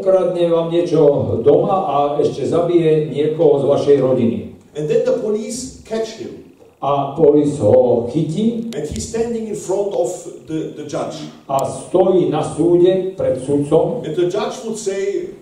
[0.00, 4.38] ukradne vám niečo doma a ešte zabije niekoho z vašej rodiny.
[4.78, 6.37] And then the police catch him.
[6.80, 10.08] A polis ho chytí And he's standing in front of
[10.46, 11.26] the, the judge.
[11.48, 15.34] a stojí na súde pred sudcom And the judge would say,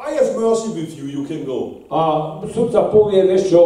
[0.00, 1.84] I have mercy with you, you can go.
[1.92, 3.62] a sudca povie, vieš čo,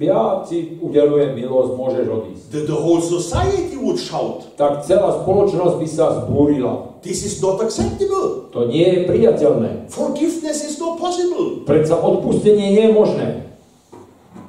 [0.00, 2.44] ja ti udelujem milosť, môžeš odísť.
[2.48, 4.48] The, the whole society would shout.
[4.56, 6.96] Tak celá spoločnosť by sa zbúrila.
[7.04, 8.48] This is not acceptable.
[8.56, 9.92] To nie je priateľné.
[9.92, 11.68] Forgiveness is not possible.
[11.68, 13.26] Predsa odpustenie nie je možné.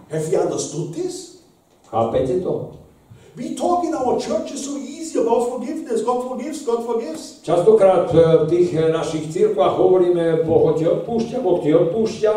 [0.08, 1.31] Have you understood this?
[1.92, 2.80] Chápete to?
[3.36, 6.04] We talk in our churches so easy about forgiveness.
[6.04, 7.44] God forgives, God forgives.
[7.44, 12.32] Častokrát e, v tých e, našich cirkvách hovoríme, Boh ti odpúšťa, Boh ti odpúšťa.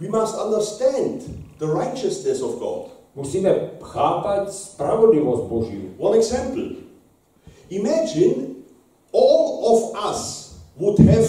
[0.00, 1.24] We must understand
[1.56, 2.92] the righteousness of God.
[3.16, 5.96] Musíme chápať spravodlivosť Božiu.
[5.96, 6.84] One example.
[7.72, 8.60] Imagine
[9.16, 11.24] all of us would have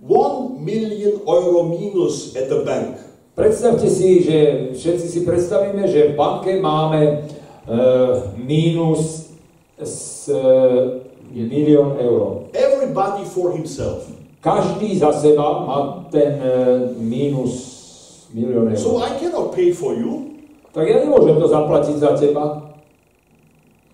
[0.00, 3.09] one million euro minus at the bank.
[3.40, 4.36] Predstavte si, že
[4.76, 7.12] všetci si predstavíme, že v banke máme e,
[8.36, 9.32] mínus
[9.80, 10.36] s, e,
[11.32, 12.52] milión eur.
[12.52, 14.12] Everybody for himself.
[14.44, 15.78] Každý za seba má
[16.12, 16.52] ten e,
[17.00, 17.52] mínus
[18.36, 19.08] milión So eur.
[19.08, 20.36] I cannot pay for you.
[20.76, 22.68] Tak ja nemôžem to zaplatiť za teba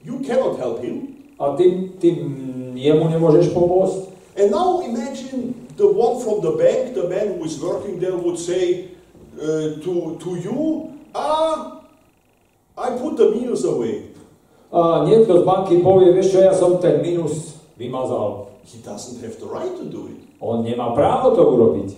[0.02, 1.16] You cannot help him.
[1.38, 2.08] a ty, ty
[2.74, 3.96] jemu nemôžeš pomôcť.
[4.36, 8.40] And now imagine the one from the bank, the man who is working there would
[8.40, 8.95] say
[9.84, 11.80] to, to you, ah,
[12.76, 14.12] I put the minus away.
[14.72, 18.52] A niekto z banky povie, vieš čo, ja som ten mínus vymazal.
[18.66, 20.20] He doesn't have the right to do it.
[20.42, 21.90] On nemá právo to urobiť.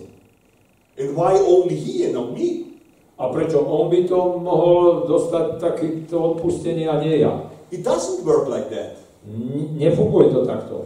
[0.99, 2.77] And why only he and not me?
[3.19, 7.51] A prečo on by to mohol dostať takéto odpustenie a nie ja?
[7.75, 9.03] It doesn't work like that.
[9.27, 10.77] N- nefunguje to takto.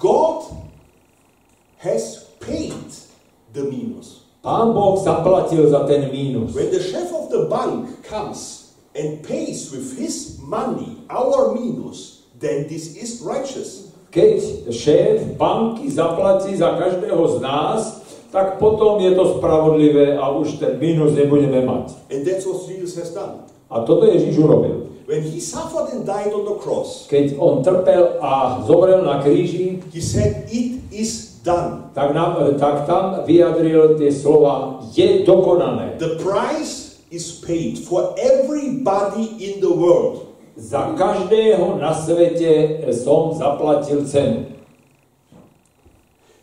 [0.00, 0.48] God
[1.82, 2.88] has paid
[3.52, 4.25] the minus.
[4.46, 6.54] Pán Boh zaplatil za ten mínus.
[6.54, 12.70] When the chef of the bank comes and pays with his money our minus, then
[12.70, 13.90] this is righteous.
[14.14, 20.62] Keď šéf banky zaplatí za každého z nás tak potom je to spravodlivé a už
[20.62, 21.96] ten mínus nebudeme mať.
[22.14, 23.50] And that's what Jesus has done.
[23.66, 24.86] A toto Ježiš urobil.
[25.10, 29.82] When he suffered and died on the cross, Keď on trpel a zomrel na kríži,
[29.94, 31.86] he said, It is done.
[31.96, 35.96] tak, nám, tak tam vyjadril tie slova, je dokonané.
[35.96, 40.36] The price is paid for everybody in the world.
[40.60, 44.44] Za každého na svete som zaplatil cenu.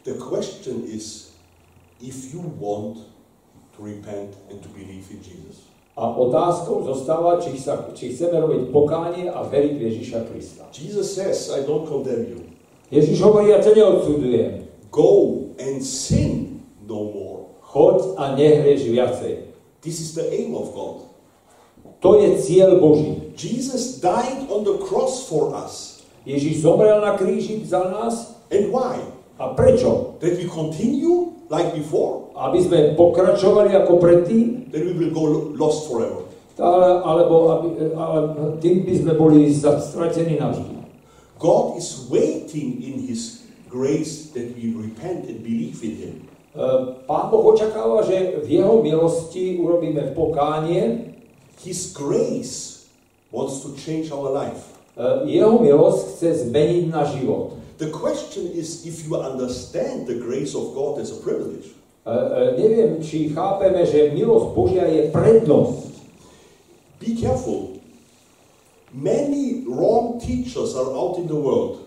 [0.05, 1.33] The question is
[2.01, 3.05] if you want
[3.77, 5.69] to repent and to believe in Jesus.
[5.93, 10.65] A otázkou zostáva, či, sa, či chceme robiť pokánie a veriť v Ježiša Krista.
[10.73, 12.41] Jesus says, I don't condemn you.
[12.89, 14.72] Ježiš hovorí, ja ťa neodsudzujem.
[14.93, 17.49] Go and sin no more.
[17.65, 19.49] Choď a nehrieš viacej.
[19.81, 21.09] This is the aim of God.
[22.05, 23.33] To je cieľ Boží.
[23.33, 26.05] Jesus died on the cross for us.
[26.29, 28.37] Ježiš zomrel na kríži za nás.
[28.53, 29.01] And why?
[29.41, 30.21] A prečo?
[30.21, 32.29] That we continue like before?
[32.37, 34.69] Aby sme pokračovali ako predtým?
[34.69, 36.29] Then we will go lo- lost forever.
[36.61, 37.67] Ale, alebo aby,
[37.97, 38.17] ale
[38.61, 40.85] tým by sme boli stratení navždy.
[41.41, 43.42] God is waiting in His
[43.73, 46.15] grace that we repent and believe in Him.
[46.53, 46.61] E,
[47.09, 51.09] Pán Boh očakáva, že v Jeho milosti urobíme pokánie.
[51.65, 52.85] His grace
[53.33, 54.77] wants to change our life.
[54.93, 57.57] E, Jeho milosť chce zmeniť náš život.
[57.81, 61.73] The question is if you understand the grace of God as a privilege.
[62.05, 62.13] E,
[62.53, 65.89] Neviem, či chápeme, že milosť Božia je prednosť.
[67.01, 67.81] Be careful.
[68.93, 71.82] Many wrong teachers are out in the world.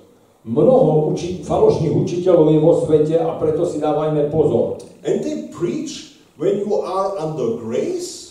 [0.47, 4.79] Mnoho uči- falošných učiteľov je vo svete a preto si dávajme pozor.
[5.03, 8.27] And they preach when you are under grace,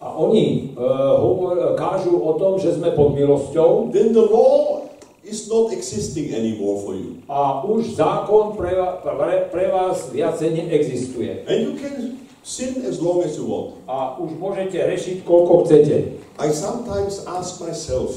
[0.00, 0.80] A oni e,
[1.20, 4.88] hovor, kážu o tom, že sme pod milosťou then the law
[5.20, 7.20] is not existing anymore for you.
[7.28, 8.72] a už zákon pre,
[9.04, 11.44] pre, pre vás viacej neexistuje.
[11.44, 13.76] And you can sin as long as you want.
[13.84, 16.16] A už môžete rešiť, koľko chcete.
[16.40, 18.16] I sometimes ask myself,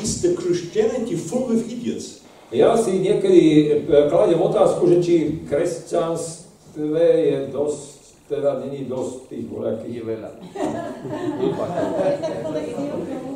[0.00, 2.24] is the Christianity full with idiots?
[2.48, 3.40] Ja si niekedy
[3.84, 7.88] e, kladem otázku, že či v kresťanstve je dosť,
[8.32, 9.94] teda není dosť tých voľakých.
[10.00, 10.30] Je veľa.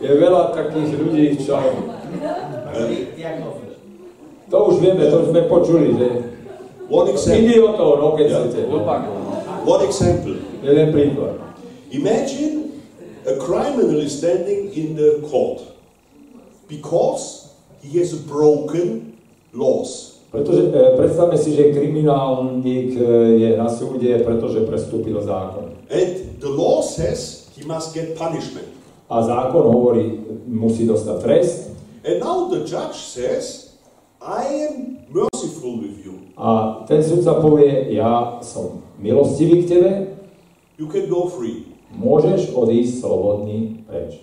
[0.00, 1.60] Je veľa takých ľudí, čo...
[4.52, 6.08] To už vieme, to už sme počuli, že
[6.92, 7.40] One example.
[7.40, 8.68] idiotov, no keď chcete.
[9.64, 10.36] One example.
[10.60, 11.40] Jeden príklad.
[11.88, 12.68] Imagine
[13.24, 15.64] a criminal is standing in the court
[16.68, 17.41] because
[17.82, 19.12] he has broken
[19.52, 20.22] laws.
[20.32, 23.04] Pretože e, predstavme si, že kriminálnik e,
[23.36, 25.76] je na súde, pretože prestúpil zákon.
[25.92, 28.72] And the law says he must get punishment.
[29.12, 31.58] A zákon hovorí, musí dostať trest.
[32.00, 33.76] And now the judge says,
[34.24, 36.32] I am merciful with you.
[36.40, 39.90] A ten sudca povie, ja som milostivý k tebe,
[40.80, 41.68] You can go free.
[41.92, 44.16] môžeš odísť slobodný preč.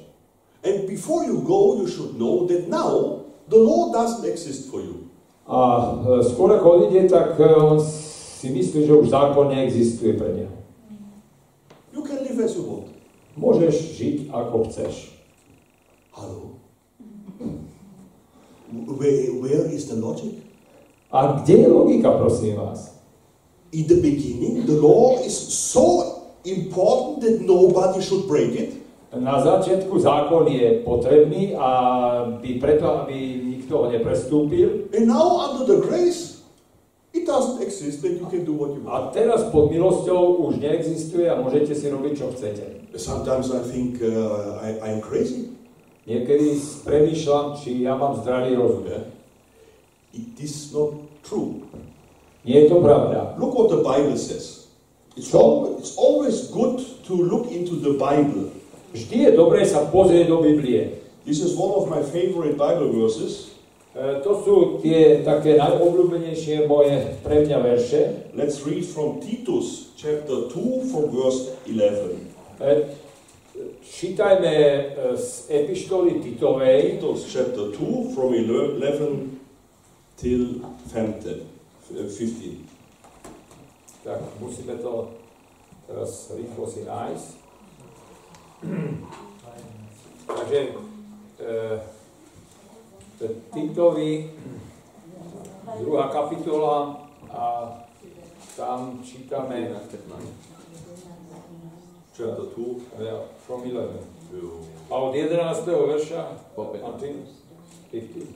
[0.66, 5.10] And before you go, you should know that now the law doesn't exist for you.
[5.50, 5.58] A
[6.06, 10.56] e, skôr ako odíde, tak e, on si myslí, že už zákon neexistuje pre neho.
[11.90, 12.94] You can live as you want.
[13.34, 15.18] Môžeš žiť ako chceš.
[16.14, 16.62] Hello?
[18.70, 20.38] Where, where is the logic?
[21.10, 23.02] A kde je logika, prosím vás?
[23.74, 28.78] In the beginning, the law is so important that nobody should break it.
[29.10, 34.90] Na začiatku zákon je potrebný, aby preto, aby nikto ho neprestúpil.
[34.98, 36.42] And now, under the grace,
[37.14, 39.14] it doesn't exist and you can do what you A want.
[39.14, 42.90] teraz pod milosťou už neexistuje a môžete si robiť, čo chcete.
[42.98, 45.54] Sometimes I think uh, I, I'm crazy.
[46.10, 48.90] Niekedy premýšľam, či ja mám zdravý rozum.
[48.90, 49.06] Yeah?
[50.18, 51.70] It is not true.
[52.42, 53.38] Nie je to pravda.
[53.38, 54.66] Look what the Bible says.
[55.14, 58.50] It's, So- al- it's always good to look into the Bible.
[58.98, 60.98] Vždy je dobré sa pozrieť do Biblie.
[61.30, 63.59] This is one of my favorite Bible verses.
[63.96, 64.56] E, to sú
[64.86, 68.30] tie také najobľúbenejšie moje pre mňa verše.
[68.38, 72.22] Let's read from Titus chapter 2 from verse 11.
[72.62, 72.94] E,
[73.82, 74.82] čítajme e,
[75.18, 79.40] z epištoly Titovej, Titus chapter 2 from 11
[80.22, 80.62] till
[80.94, 81.42] 15.
[81.90, 82.70] uh, 15.
[84.04, 85.10] tak musíme to
[85.88, 87.30] teraz rýchlo si nájsť.
[90.30, 90.70] Takže e,
[93.54, 94.32] Titovi,
[95.80, 97.76] druhá kapitola a
[98.58, 99.76] tam čítame
[102.16, 103.04] Chapter 2.
[103.04, 103.16] ja,
[103.48, 104.04] from 11.
[104.36, 104.60] Jo.
[104.92, 105.68] A od 11.
[105.68, 106.22] verša
[106.56, 106.84] Po 15.
[106.92, 107.16] until
[107.92, 108.28] 15.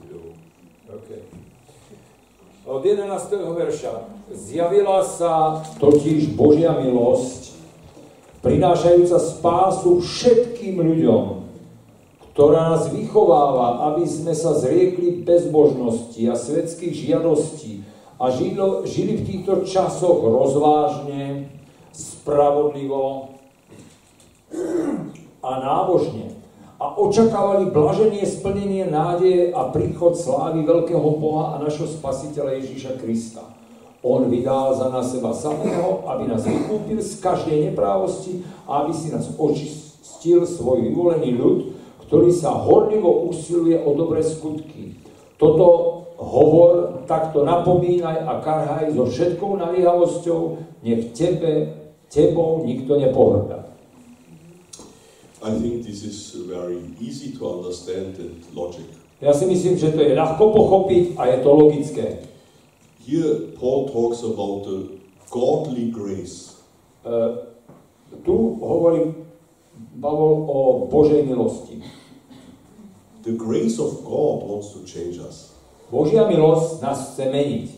[0.88, 1.08] OK.
[2.64, 3.56] Od 11.
[3.56, 3.92] verša.
[4.32, 7.52] Zjavila sa totiž Božia milosť,
[8.40, 11.43] prinášajúca spásu všetkým ľuďom,
[12.34, 17.86] ktorá nás vychováva, aby sme sa zriekli bezbožnosti a svetských žiadostí
[18.18, 21.46] a žilo, žili v týchto časoch rozvážne,
[21.94, 23.38] spravodlivo
[25.46, 26.34] a nábožne
[26.82, 33.46] a očakávali blaženie splnenie nádeje a príchod slávy veľkého Boha a našho spasiteľa Ježíša Krista.
[34.02, 39.14] On vydal za nás seba samého, aby nás vykúpil z každej neprávosti a aby si
[39.14, 41.58] nás očistil svoj vyvolený ľud,
[42.14, 44.94] ktorý sa horlivo usiluje o dobré skutky.
[45.34, 45.66] Toto
[46.14, 50.40] hovor, takto napomínaj a karhaj so všetkou naliehavosťou,
[50.86, 51.74] nech tebe,
[52.06, 53.66] tebou nikto nepohrdá.
[55.42, 58.86] I think this is very easy to understand and logic.
[59.18, 62.06] Ja si myslím, že to je ľahko pochopiť a je to logické.
[63.02, 65.02] Here, Paul talks about the
[65.34, 66.62] godly grace.
[67.02, 67.50] Uh,
[68.22, 69.26] tu hovorí
[69.98, 71.82] Pavol o Božej milosti.
[73.24, 75.56] The grace of God wants to change us.
[75.88, 77.68] Božia milosť nás chce meniť.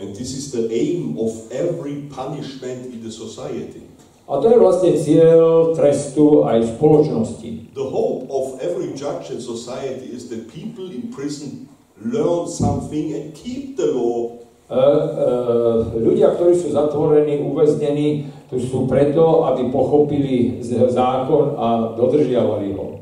[0.00, 3.84] And this is the aim of every punishment in the society.
[4.28, 7.50] A to je vlastne cieľ trestu aj v spoločnosti.
[7.72, 13.32] The hope of every judge in society is that people in prison learn something and
[13.32, 14.36] keep the law.
[14.68, 20.60] Uh, uh, ľudia, ktorí sú zatvorení, uväznení, tu sú preto, aby pochopili
[20.92, 22.97] zákon a dodržiavali ho.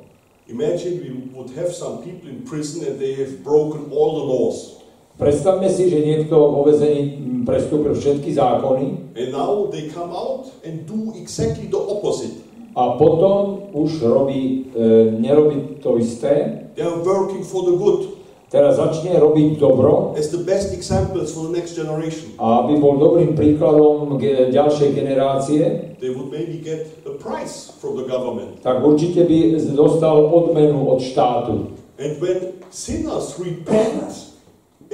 [0.48, 4.78] Imagine we would have some people in prison and they have broken all the laws.
[5.18, 9.16] Predstavme si, že niekto vo vezení prestúpil všetky zákony.
[9.18, 12.46] And now they come out and do exactly the opposite.
[12.78, 16.62] A potom už robí, e, nerobí to isté.
[16.76, 18.15] They are working for the good.
[18.46, 20.14] Teraz začne robiť dobro.
[20.14, 22.30] As the best examples for the next generation.
[22.38, 25.60] A aby bol dobrým príkladom ge- ďalšej generácie.
[25.98, 28.62] They would maybe get a prize from the government.
[28.62, 31.74] Tak určite by dostal odmenu od štátu.
[31.98, 34.14] And when sinners repent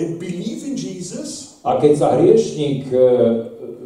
[0.00, 2.98] and believe in Jesus, a keď sa hriešník e,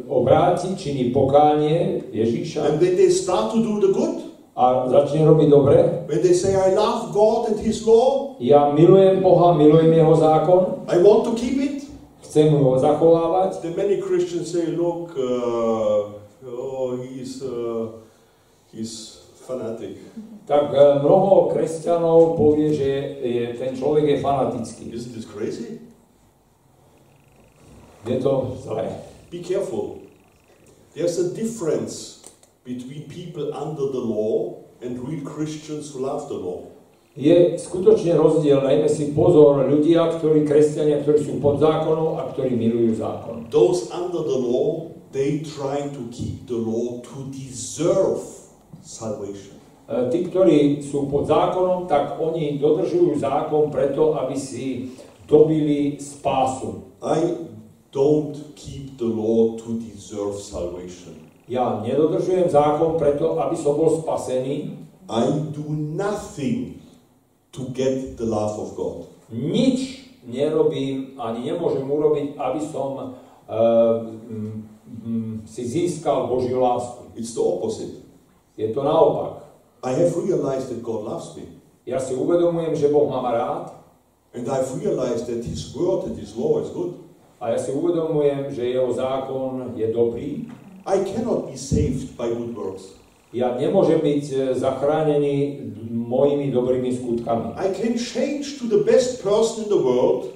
[0.07, 5.47] obráti, činí pokánie Ježíša and when they start to do the good, a začne robiť
[5.51, 10.15] dobre, when they say, I love God and His law, ja milujem Boha, milujem Jeho
[10.15, 11.77] zákon, I want to keep it,
[12.21, 16.13] chcem ho zachovávať, then many Christians say, look, uh,
[16.45, 18.01] oh, he's, uh,
[18.71, 19.97] he's fanatic.
[20.47, 24.83] tak e, mnoho kresťanov povie, že je, ten človek je fanatický.
[24.95, 25.83] Isn't this crazy?
[28.07, 28.87] Je to zlé.
[29.27, 30.07] Be careful.
[30.95, 32.23] There's a difference
[32.63, 36.71] between people under the law and real Christians who love the law.
[37.17, 42.53] Je skutočne rozdiel, najmä si pozor, ľudia, ktorí, kresťania, ktorí sú pod zákonom a ktorí
[42.53, 43.49] milujú zákon.
[43.49, 48.21] Those under the law, they try to keep the law to deserve
[48.85, 49.57] salvation.
[49.89, 54.93] E, Tí, ktorí sú pod zákonom, tak oni dodržujú zákon preto, aby si
[55.25, 56.85] dobili spásu.
[57.01, 57.49] I
[57.89, 61.17] don't keep the law to deserve salvation.
[61.49, 64.85] Ja nedodržujem zákon preto, aby som bol spasený.
[65.09, 65.65] I do
[65.97, 66.77] nothing
[67.51, 69.07] to get the love of God.
[69.31, 73.15] Nič nerobím, ani nemôžem urobiť, aby som
[73.47, 77.11] uh, mm, si získal Božiu lásku.
[77.15, 78.03] It's the opposite.
[78.59, 79.47] Je to naopak.
[79.83, 81.47] I have realized that God loves me.
[81.87, 83.65] Ja si uvedomujem, že Boh ma má rád
[84.35, 86.93] And I've realized that His word and His law is good.
[87.37, 90.49] a ja si uvedomujem, že Jeho zákon je dobrý.
[90.89, 92.97] I cannot be saved by good works.
[93.35, 95.35] Ja nemôžem byť e, zachránený
[95.91, 97.59] mojimi dobrými skutkami.
[97.59, 100.31] I can change to the best person in the world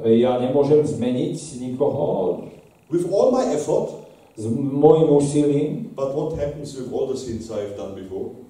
[0.00, 2.48] E, Ja nemôžem zmeniť nikoho
[2.88, 3.92] with all my effort,
[4.40, 5.68] s môjim úsilím.
[5.92, 8.40] but what happens with all the sins I have done before?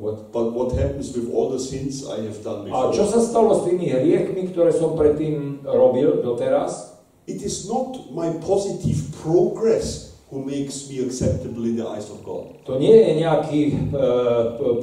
[0.00, 0.32] What?
[0.32, 3.12] But what happens with all the sins I have done A čo before?
[3.12, 6.96] sa stalo s tými hriechmi, ktoré som predtým robil doteraz?
[7.28, 12.60] It is not my positive progress who makes me acceptable in the eyes of God.
[12.68, 13.74] To nie je nejaký e,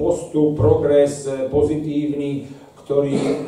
[0.02, 2.50] postup, progres e, pozitívny,
[2.82, 3.46] ktorý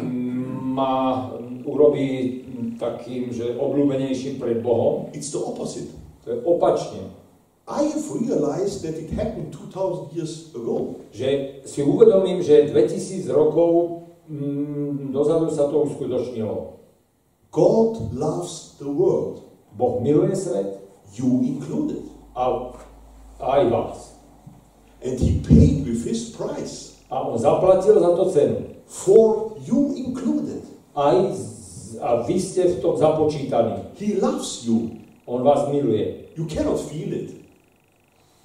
[0.78, 1.34] ma
[1.65, 5.10] urobí mm, takým, že obľúbenejším pred Bohom.
[5.18, 5.90] It's the opposite.
[6.26, 7.10] To je opačne.
[7.68, 11.02] I have realized that it happened 2000 years ago.
[11.11, 16.78] Že si uvedomím, že 2000 rokov mm, dozadu sa to uskutočnilo.
[17.49, 19.41] God loves the world,
[19.74, 22.03] Boh miluje svet you included.
[22.35, 22.73] a
[23.39, 23.97] aj vás.
[25.05, 28.57] And He paid with His price A on zaplatil za to cenu.
[28.85, 30.61] for you included.
[30.95, 33.95] Aj Z- A vy ste v tom započítaní.
[33.95, 34.91] He loves you.
[35.25, 36.29] On vás miluje.
[36.38, 37.31] You cannot feel it,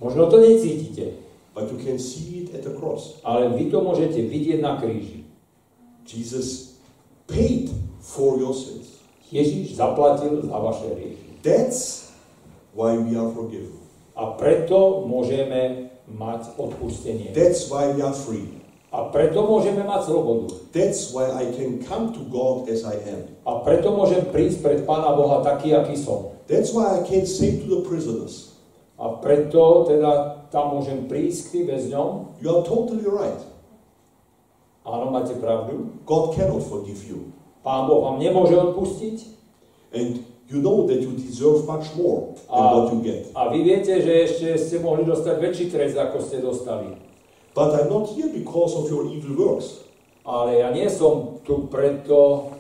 [0.01, 1.14] Možno to necítite,
[1.55, 3.20] but you can see it at the cross.
[3.24, 5.22] ale vy to môžete vidieť na kríži.
[6.06, 6.78] Jesus
[7.26, 7.70] paid
[8.01, 8.98] for your sins.
[9.30, 11.39] Ježiš zaplatil za vaše hriechy.
[11.43, 12.02] That's
[12.73, 13.78] why we are forgiven.
[14.12, 17.32] A preto môžeme mať odpustenie.
[17.32, 18.61] That's why we are free.
[18.93, 20.53] A preto môžeme mať slobodu.
[20.77, 23.24] That's why I can come to God as I am.
[23.49, 26.36] A preto môžem prísť pred Pána Boha taký, aký som.
[26.44, 28.53] That's why I can say to the prisoners,
[29.01, 32.09] A preto teda tam môžem prísť k tým väzňom.
[32.44, 33.40] You are totally right.
[34.85, 35.97] Áno, máte pravdu.
[36.05, 37.32] God cannot forgive you.
[37.65, 39.16] Pán Boh vám nemôže odpustiť.
[39.97, 42.77] And you know that you deserve much more than Ah.
[42.77, 43.33] what you get.
[43.33, 46.93] A vy viete, že ešte ste mohli dostať väčší trest, ako ste dostali.
[47.57, 49.81] But I'm not here because of your evil works.
[50.23, 52.53] Ale ja nie som tu preto,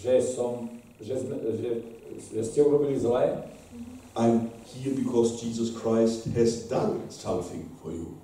[0.00, 0.70] že som,
[1.02, 1.70] že, sme, že,
[2.32, 3.42] že ste urobili zlé.
[4.16, 8.18] I'm here because Jesus Christ has done something for you.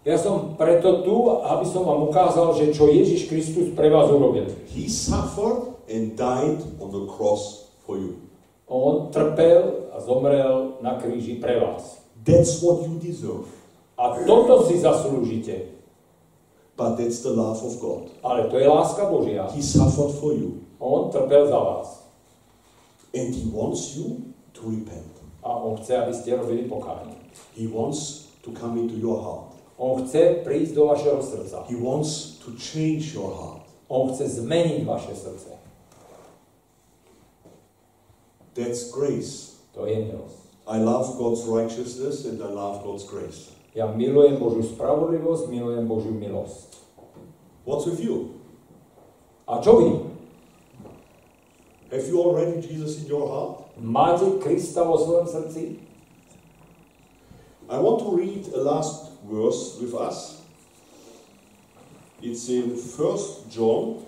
[0.00, 4.48] Ja som preto tu, aby som vám ukázal, že čo Ježiš Kristus pre vás urobil.
[4.72, 7.59] He suffered and died on the cross
[7.96, 8.12] you.
[8.70, 12.06] On trpel a zomrel na kríži pre vás.
[12.22, 13.50] That's what you deserve.
[13.98, 15.76] A toto si zaslúžite.
[16.76, 18.08] But that's the love of God.
[18.24, 19.44] Ale to je láska Božia.
[19.52, 20.64] He suffered for you.
[20.80, 22.08] On trpel za vás.
[23.12, 25.12] And He wants you to repent.
[25.42, 27.16] A on chce, aby ste robili pokánie.
[27.52, 29.52] He wants to come into your heart.
[29.76, 31.68] On chce prísť do vašeho srdca.
[31.68, 33.64] He wants to change your heart.
[33.88, 35.59] On chce zmeniť vaše srdce.
[38.54, 39.62] That's grace.
[39.74, 40.38] To je milosť.
[40.66, 43.54] I love God's righteousness and I love God's grace.
[43.74, 46.82] Ja milujem Božiu spravodlivosť, milujem Božiu milosť.
[47.62, 48.42] What's with you?
[49.46, 49.88] A čo vy?
[51.90, 53.70] Have you already Jesus in your heart?
[53.78, 55.82] Máte Krista vo svojom srdci?
[57.70, 60.42] I want to read a last verse with us.
[62.22, 64.02] It's in 1 John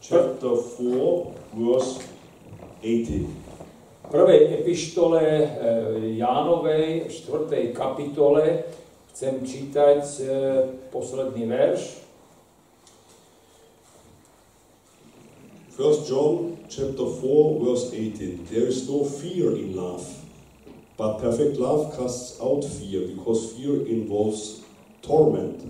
[0.00, 2.00] chapter 4 verse
[2.80, 3.26] 18.
[4.06, 5.48] V prvej epištole e,
[6.16, 7.72] Jánovej, 4.
[7.72, 8.62] kapitole,
[9.10, 10.24] chcem čítať e,
[10.92, 12.06] posledný verš.
[15.76, 18.48] 1 John chapter 4 verse 18.
[18.48, 20.06] There is no fear in love,
[20.96, 24.64] but perfect love casts out fear, because fear involves
[25.02, 25.60] torment.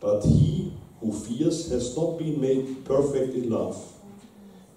[0.00, 3.89] But he who fears has not been made perfect in love.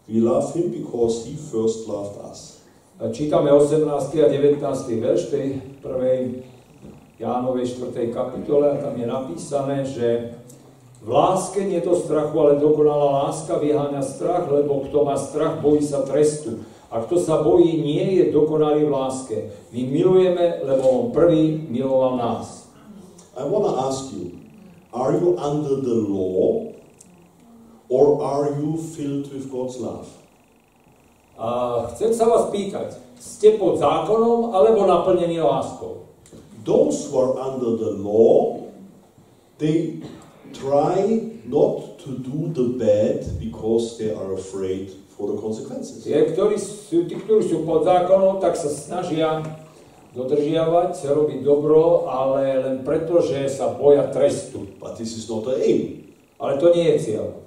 [0.07, 2.59] We love him because he first loved us.
[2.99, 3.87] A Čítame 18.
[4.19, 4.59] a 19.
[4.99, 6.43] verš tej prvej
[7.19, 8.11] Jánovej 4.
[8.11, 10.35] kapitole a tam je napísané, že
[11.03, 15.59] v láske nie je to strachu, ale dokonalá láska vyháňa strach, lebo kto má strach,
[15.59, 16.63] bojí sa trestu.
[16.91, 19.37] A kto sa bojí, nie je dokonalý v láske.
[19.71, 22.67] My milujeme, lebo on prvý miloval nás.
[23.35, 24.43] I want to ask you
[24.93, 26.69] are you under the law
[27.93, 30.09] or are you filled with God's love?
[31.37, 36.09] A chcem sa vás pýtať, ste pod zákonom alebo naplnení láskou?
[36.65, 38.65] Those who are under the law,
[39.61, 40.01] they
[40.57, 46.01] try not to do the bad because they are afraid for the consequences.
[46.07, 49.43] Tie, ktorí sú, tí, ktorí sú pod zákonom, tak sa snažia
[50.13, 54.69] dodržiavať, robiť dobro, ale len preto, že sa boja trestu.
[54.77, 56.09] But this is not the aim.
[56.37, 57.42] Ale to nie je cieľ.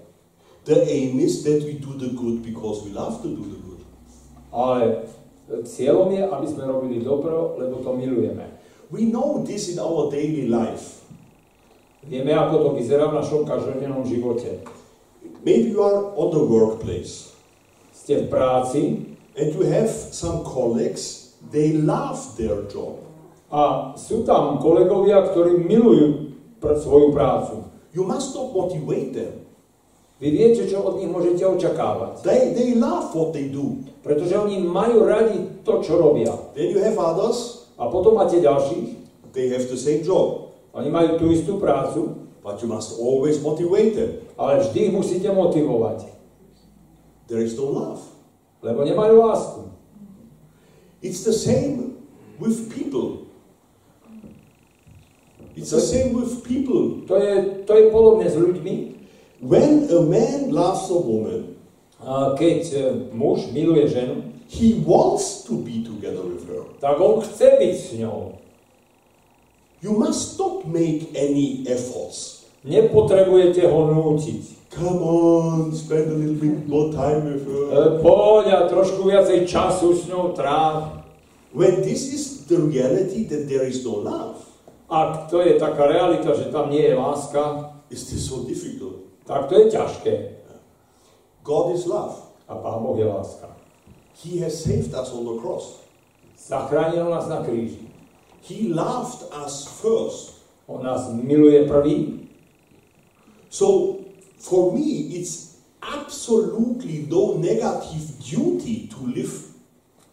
[0.67, 3.83] The aim is that we do the good because we love to do the good.
[4.51, 5.07] Ale
[5.63, 8.51] cieľom je, aby sme robili dobro, lebo to milujeme.
[8.91, 11.07] We know this in our daily life.
[12.03, 14.63] Vieme, ako to vyzerá v našom každodennom živote.
[15.47, 17.35] Maybe you are on the workplace
[17.95, 18.83] Ste v práci
[19.39, 23.07] and you have some colleagues, they love their job.
[23.47, 27.63] a sú tam kolegovia, ktorí milujú pr- svoju prácu.
[27.95, 29.46] You must not motivate them.
[30.17, 32.25] Vy viete, čo od nich môžete očakávať.
[32.25, 33.85] They, they love what they do.
[34.01, 36.33] Pretože oni majú radi to, čo robia.
[36.57, 38.97] Then you have others, A potom máte ďalších,
[39.37, 40.57] they have the same job.
[40.73, 44.11] oni majú tú istú prácu, But you must always motivate them.
[44.41, 46.09] ale vždy ich musíte motivovať,
[47.29, 48.01] There is no love.
[48.65, 49.61] lebo nemajú lásku.
[51.05, 52.01] It's the same
[52.41, 53.29] with people.
[55.53, 57.05] It's the same with people.
[57.05, 57.33] To je,
[57.69, 58.96] to je podobné s ľuďmi.
[59.41, 61.57] When a man loves a woman,
[61.97, 62.81] A Keď e,
[63.17, 64.23] muž miluje ženu,
[64.53, 66.69] he wants to be together with her.
[66.79, 68.37] tak on chce byť s ňou.
[69.83, 72.45] You must not make any efforts.
[72.65, 74.43] Nepotrebujete ho nútiť.
[74.77, 77.65] Come on, spend a little bit more time with her.
[77.73, 81.01] E, poď a trošku viacej času s ňou tráv.
[81.57, 84.45] When this is the reality that there is no love,
[84.87, 89.06] Ak to je taká realita, že tam nie je láska, is this so difficult?
[89.27, 90.15] Tak to je ťažké.
[91.43, 92.27] God is love.
[92.47, 93.51] A Pán Boh je láska.
[94.23, 95.83] He has saved us on the cross.
[96.39, 97.91] Zachránil nás na kríži.
[98.47, 100.47] He loved us first.
[100.67, 102.31] On nás miluje prvý.
[103.51, 103.99] So
[104.39, 109.35] for me, it's absolutely no negative duty to live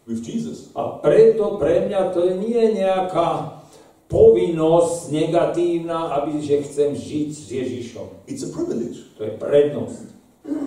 [0.06, 0.73] with Jesus.
[0.76, 3.61] A preto pre mňa to nie je nejaká
[4.07, 8.07] povinnosť negatívna, aby že chcem žiť s Ježišom.
[8.30, 10.05] It's a privilege To je prednosť,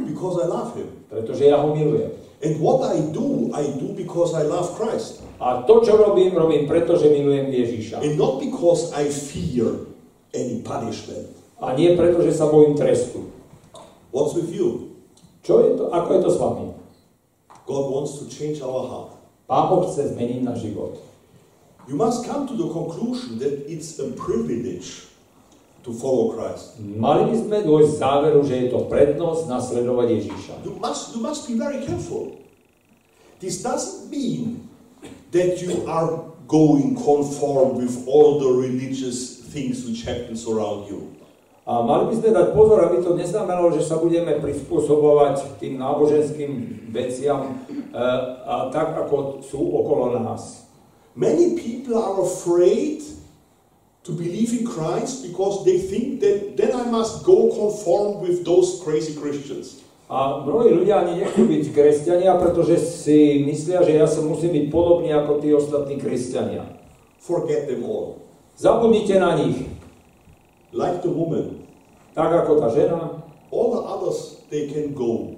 [0.09, 0.89] because I love him.
[1.07, 2.13] pretože ja ho milujem.
[2.45, 5.25] And what I do, I do because I love Christ.
[5.41, 8.05] A to, čo robím, robím preto, že milujem Ježiša.
[8.05, 9.89] And not because I fear
[10.37, 11.33] any punishment.
[11.57, 13.33] A nie preto, že sa bojím trestu.
[14.13, 14.93] What's with you?
[15.41, 15.89] Čo je to?
[15.89, 16.67] Ako je to s vami?
[17.65, 19.17] God wants to change our heart.
[19.49, 21.01] Pán Boh chce zmeniť náš život.
[21.87, 25.07] You must come to the conclusion that it's a privilege
[25.87, 26.83] to follow Christ.
[26.83, 30.55] Mali by sme dôjsť záveru, že je to prednosť nasledovať Ježiša.
[30.67, 32.43] You must, you must be very careful.
[33.39, 34.67] This doesn't mean
[35.31, 41.15] that you are going conform with all the religious things which happens around you.
[41.67, 46.51] A mali by sme dať pozor, aby to neznamenalo, že sa budeme prispôsobovať tým náboženským
[46.95, 48.03] veciam e,
[48.47, 50.66] a tak, ako sú okolo nás.
[51.17, 53.01] Many people are afraid
[54.05, 58.85] to believe in Christ because they think that then I must go conform with those
[58.85, 59.81] crazy Christians.
[60.07, 64.67] A mnohí ľudia ani nechcú byť kresťania, pretože si myslia, že ja sa musím byť
[64.71, 66.63] podobný ako tí ostatní kresťania.
[67.19, 68.23] Forget them all.
[68.55, 69.67] Zabudnite na nich.
[70.71, 71.67] Like the woman,
[72.15, 75.37] Tak ako tá žena, all the others, they can go.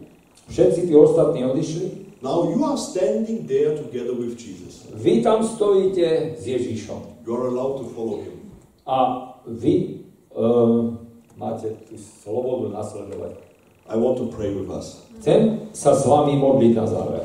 [0.53, 2.08] všetci tí ostatní odišli.
[2.19, 4.91] Now you are standing there together with Jesus.
[4.91, 7.23] Vy tam stojíte s Ježišom.
[7.23, 8.51] You are allowed to follow him.
[8.83, 10.03] A vy
[10.35, 10.99] uh,
[11.39, 13.39] máte tú slobodu nasledovať.
[13.87, 15.07] I want to pray with us.
[15.23, 17.25] Chcem sa s vami modliť na záver.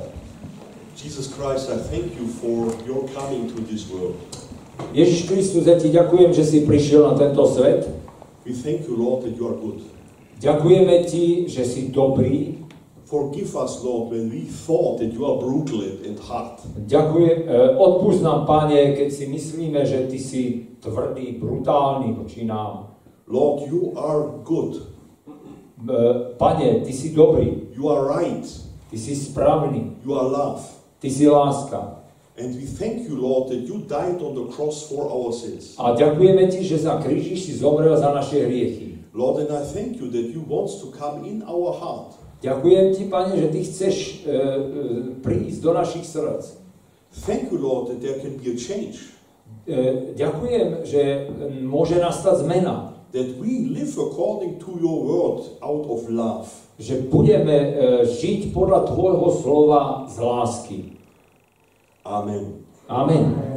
[0.93, 4.15] Jesus Christ, I thank you for your coming to this world.
[4.93, 7.89] Ježiš Kristus, ja ti ďakujem, že si prišiel na tento svet.
[8.45, 9.81] We thank you, Lord, that you are good.
[10.37, 12.62] Ďakujeme ti, že si dobrý.
[13.13, 16.57] Forgive us, Lord, when we thought that you are brutal and hard.
[16.89, 20.41] Ďakujem, e, odpúsť nám, Pane, keď si myslíme, že ty si
[20.81, 22.97] tvrdý, brutálny voči nám.
[23.29, 24.89] Lord, you are good.
[25.29, 25.93] E,
[26.41, 28.49] Pane, ty si dobrý, You are right.
[28.89, 30.65] ty si správny, You are love.
[30.97, 32.01] ty si láska.
[32.33, 35.77] And we thank you, Lord, that you died on the cross for our sins.
[35.77, 39.05] A ďakujeme ti, že za kríži si zomrel za naše hriechy.
[39.13, 42.22] Lord, and I thank you that you want to come in our heart.
[42.43, 44.39] Ďakujem ti, Pane, že ty chceš e, e,
[45.23, 46.59] prísť do našich srdc.
[47.23, 49.15] Thank you, Lord, that there can be a change.
[49.63, 51.31] E, ďakujem, že
[51.63, 52.99] môže nastať zmena.
[53.15, 56.51] That we live according to your word out of love.
[56.75, 57.69] Že budeme e,
[58.11, 60.79] žiť podľa tvojho slova z lásky.
[62.03, 62.59] Amen.
[62.91, 63.52] Amen.